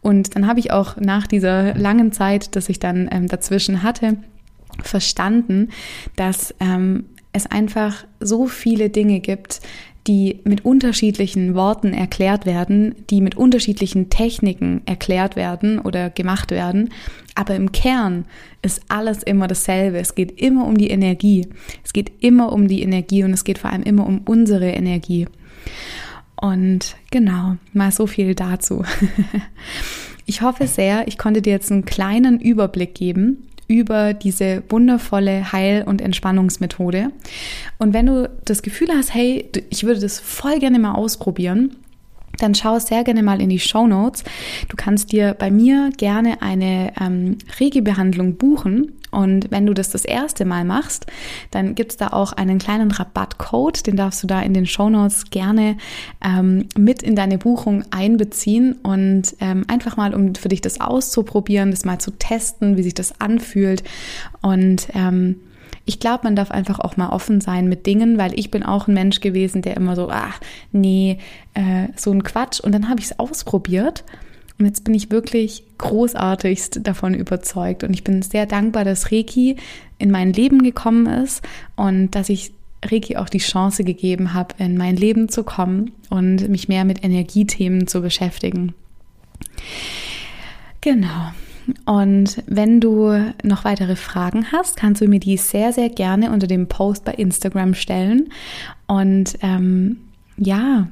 Und 0.00 0.36
dann 0.36 0.46
habe 0.46 0.60
ich 0.60 0.70
auch 0.70 0.96
nach 0.96 1.26
dieser 1.26 1.74
langen 1.74 2.12
Zeit, 2.12 2.54
dass 2.56 2.68
ich 2.68 2.78
dann 2.78 3.08
ähm, 3.10 3.26
dazwischen 3.26 3.82
hatte, 3.82 4.16
verstanden, 4.82 5.68
dass 6.16 6.54
ähm, 6.60 7.06
es 7.32 7.46
einfach 7.46 8.04
so 8.20 8.46
viele 8.46 8.90
Dinge 8.90 9.20
gibt, 9.20 9.60
die 10.06 10.40
mit 10.44 10.64
unterschiedlichen 10.64 11.54
Worten 11.54 11.92
erklärt 11.92 12.46
werden, 12.46 12.94
die 13.10 13.20
mit 13.20 13.36
unterschiedlichen 13.36 14.08
Techniken 14.08 14.80
erklärt 14.86 15.36
werden 15.36 15.78
oder 15.78 16.10
gemacht 16.10 16.50
werden. 16.50 16.90
Aber 17.34 17.54
im 17.54 17.72
Kern 17.72 18.24
ist 18.62 18.82
alles 18.88 19.22
immer 19.22 19.48
dasselbe. 19.48 19.98
Es 19.98 20.14
geht 20.14 20.40
immer 20.40 20.66
um 20.66 20.78
die 20.78 20.90
Energie. 20.90 21.48
Es 21.84 21.92
geht 21.92 22.12
immer 22.20 22.52
um 22.52 22.68
die 22.68 22.82
Energie 22.82 23.24
und 23.24 23.32
es 23.32 23.44
geht 23.44 23.58
vor 23.58 23.70
allem 23.70 23.82
immer 23.82 24.06
um 24.06 24.22
unsere 24.24 24.70
Energie. 24.70 25.26
Und 26.40 26.96
genau, 27.10 27.56
mal 27.72 27.92
so 27.92 28.06
viel 28.06 28.34
dazu. 28.34 28.84
Ich 30.30 30.42
hoffe 30.42 30.66
sehr, 30.66 31.08
ich 31.08 31.16
konnte 31.16 31.40
dir 31.40 31.54
jetzt 31.54 31.72
einen 31.72 31.86
kleinen 31.86 32.38
Überblick 32.38 32.94
geben 32.94 33.48
über 33.68 34.14
diese 34.14 34.62
wundervolle 34.70 35.52
Heil- 35.52 35.84
und 35.86 36.00
Entspannungsmethode. 36.00 37.12
Und 37.78 37.92
wenn 37.92 38.06
du 38.06 38.30
das 38.44 38.62
Gefühl 38.62 38.88
hast, 38.92 39.14
hey, 39.14 39.48
ich 39.70 39.84
würde 39.84 40.00
das 40.00 40.18
voll 40.18 40.58
gerne 40.58 40.78
mal 40.78 40.94
ausprobieren, 40.94 41.76
dann 42.38 42.54
schau 42.54 42.78
sehr 42.78 43.04
gerne 43.04 43.22
mal 43.22 43.40
in 43.40 43.50
die 43.50 43.58
Show 43.58 43.86
Notes. 43.86 44.24
Du 44.68 44.76
kannst 44.76 45.12
dir 45.12 45.34
bei 45.38 45.50
mir 45.50 45.90
gerne 45.96 46.42
eine 46.42 46.92
ähm, 47.00 47.38
Regelbehandlung 47.60 48.36
buchen 48.36 48.98
und 49.10 49.50
wenn 49.50 49.66
du 49.66 49.74
das 49.74 49.90
das 49.90 50.04
erste 50.04 50.44
Mal 50.44 50.64
machst, 50.64 51.06
dann 51.50 51.74
gibt 51.74 51.92
es 51.92 51.96
da 51.96 52.08
auch 52.08 52.32
einen 52.32 52.58
kleinen 52.58 52.90
Rabattcode, 52.90 53.86
den 53.86 53.96
darfst 53.96 54.22
du 54.22 54.26
da 54.26 54.40
in 54.40 54.52
den 54.52 54.66
Show 54.66 54.90
Notes 54.90 55.30
gerne 55.30 55.76
ähm, 56.22 56.68
mit 56.76 57.02
in 57.02 57.16
deine 57.16 57.38
Buchung 57.38 57.84
einbeziehen 57.90 58.74
und 58.82 59.34
ähm, 59.40 59.64
einfach 59.68 59.96
mal, 59.96 60.14
um 60.14 60.34
für 60.34 60.48
dich 60.48 60.60
das 60.60 60.80
auszuprobieren, 60.80 61.70
das 61.70 61.84
mal 61.84 61.98
zu 61.98 62.10
testen, 62.12 62.76
wie 62.76 62.82
sich 62.82 62.94
das 62.94 63.18
anfühlt. 63.20 63.82
Und 64.42 64.88
ähm, 64.94 65.36
ich 65.88 66.00
glaube, 66.00 66.24
man 66.24 66.36
darf 66.36 66.50
einfach 66.50 66.80
auch 66.80 66.98
mal 66.98 67.08
offen 67.08 67.40
sein 67.40 67.66
mit 67.66 67.86
Dingen, 67.86 68.18
weil 68.18 68.38
ich 68.38 68.50
bin 68.50 68.62
auch 68.62 68.88
ein 68.88 68.94
Mensch 68.94 69.20
gewesen, 69.20 69.62
der 69.62 69.74
immer 69.74 69.96
so, 69.96 70.10
ach, 70.10 70.38
nee, 70.70 71.16
äh, 71.54 71.88
so 71.96 72.12
ein 72.12 72.22
Quatsch. 72.22 72.60
Und 72.60 72.72
dann 72.72 72.90
habe 72.90 73.00
ich 73.00 73.06
es 73.06 73.18
ausprobiert 73.18 74.04
und 74.58 74.66
jetzt 74.66 74.84
bin 74.84 74.92
ich 74.92 75.10
wirklich 75.10 75.62
großartigst 75.78 76.86
davon 76.86 77.14
überzeugt. 77.14 77.84
Und 77.84 77.94
ich 77.94 78.04
bin 78.04 78.20
sehr 78.20 78.44
dankbar, 78.44 78.84
dass 78.84 79.10
Reiki 79.10 79.56
in 79.98 80.10
mein 80.10 80.34
Leben 80.34 80.62
gekommen 80.62 81.06
ist 81.06 81.42
und 81.74 82.10
dass 82.10 82.28
ich 82.28 82.52
Reiki 82.84 83.16
auch 83.16 83.30
die 83.30 83.38
Chance 83.38 83.82
gegeben 83.82 84.34
habe, 84.34 84.54
in 84.58 84.76
mein 84.76 84.94
Leben 84.94 85.30
zu 85.30 85.42
kommen 85.42 85.92
und 86.10 86.50
mich 86.50 86.68
mehr 86.68 86.84
mit 86.84 87.02
Energiethemen 87.02 87.86
zu 87.86 88.02
beschäftigen. 88.02 88.74
Genau. 90.82 91.32
Und 91.84 92.42
wenn 92.46 92.80
du 92.80 93.12
noch 93.42 93.64
weitere 93.64 93.96
Fragen 93.96 94.52
hast, 94.52 94.76
kannst 94.76 95.00
du 95.00 95.06
mir 95.06 95.20
die 95.20 95.36
sehr, 95.36 95.72
sehr 95.72 95.88
gerne 95.88 96.30
unter 96.30 96.46
dem 96.46 96.68
Post 96.68 97.04
bei 97.04 97.12
Instagram 97.12 97.74
stellen. 97.74 98.30
Und 98.86 99.38
ähm, 99.42 99.98
ja, 100.36 100.88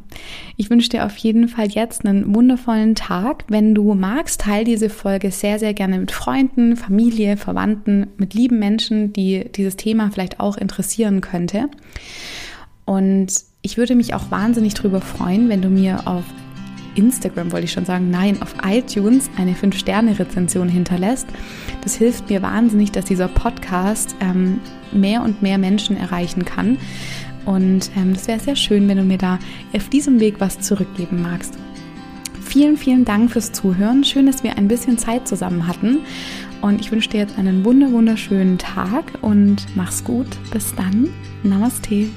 ich 0.57 0.71
wünsche 0.71 0.89
dir 0.89 1.07
auf 1.07 1.17
jeden 1.17 1.49
Fall 1.49 1.69
jetzt 1.69 2.05
einen 2.05 2.35
wundervollen 2.35 2.95
Tag. 2.95 3.45
Wenn 3.49 3.75
du 3.75 3.95
magst, 3.95 4.41
teile 4.41 4.65
diese 4.65 4.91
Folge 4.91 5.31
sehr, 5.31 5.59
sehr 5.59 5.73
gerne 5.73 5.99
mit 5.99 6.11
Freunden, 6.11 6.77
Familie, 6.77 7.37
Verwandten, 7.37 8.09
mit 8.17 8.35
lieben 8.35 8.59
Menschen, 8.59 9.13
die 9.13 9.45
dieses 9.55 9.77
Thema 9.77 10.11
vielleicht 10.11 10.41
auch 10.41 10.57
interessieren 10.57 11.21
könnte. 11.21 11.69
Und 12.85 13.33
ich 13.63 13.77
würde 13.77 13.95
mich 13.95 14.15
auch 14.15 14.31
wahnsinnig 14.31 14.75
darüber 14.75 15.01
freuen, 15.01 15.49
wenn 15.49 15.63
du 15.63 15.69
mir 15.69 16.07
auf 16.07 16.25
Instagram, 16.97 17.53
wollte 17.53 17.67
ich 17.67 17.73
schon 17.73 17.85
sagen, 17.85 18.11
nein, 18.11 18.41
auf 18.43 18.55
iTunes 18.65 19.31
eine 19.37 19.53
5-Sterne-Rezension 19.53 20.69
hinterlässt. 20.69 21.27
Das 21.83 21.95
hilft 21.95 22.31
mir 22.31 22.43
wahnsinnig, 22.43 22.93
dass 22.93 23.05
dieser 23.05 23.29
Podcast 23.29 24.17
ähm, 24.21 24.61
mehr 24.93 25.23
und 25.23 25.43
mehr 25.43 25.59
Menschen 25.59 25.97
erreichen 25.97 26.45
kann. 26.45 26.79
Und 27.45 27.91
ähm, 27.97 28.15
das 28.15 28.27
wäre 28.27 28.41
sehr 28.41 28.57
schön, 28.57 28.89
wenn 28.89 28.99
du 28.99 29.05
mir 29.05 29.19
da 29.19 29.39
auf 29.75 29.89
diesem 29.89 30.21
Weg 30.21 30.37
was 30.41 30.61
zurückgeben 30.61 31.23
magst. 31.23 31.55
Vielen, 32.43 32.77
vielen 32.77 33.05
Dank 33.05 33.31
fürs 33.31 33.53
Zuhören. 33.53 34.05
Schön, 34.05 34.27
dass 34.27 34.43
wir 34.43 34.57
ein 34.57 34.69
bisschen 34.69 34.99
Zeit 34.99 35.29
zusammen 35.29 35.67
hatten. 35.67 35.99
Und 36.63 36.81
ich 36.81 36.91
wünsche 36.91 37.11
dir 37.11 37.21
jetzt 37.21 37.39
einen 37.39 37.65
wunder 37.65 37.93
wunderschönen 37.93 38.59
Tag 38.59 39.05
und 39.21 39.67
mach's 39.75 40.03
gut. 40.03 40.29
Bis 40.53 40.75
dann. 40.75 41.09
Namaste. 41.43 42.09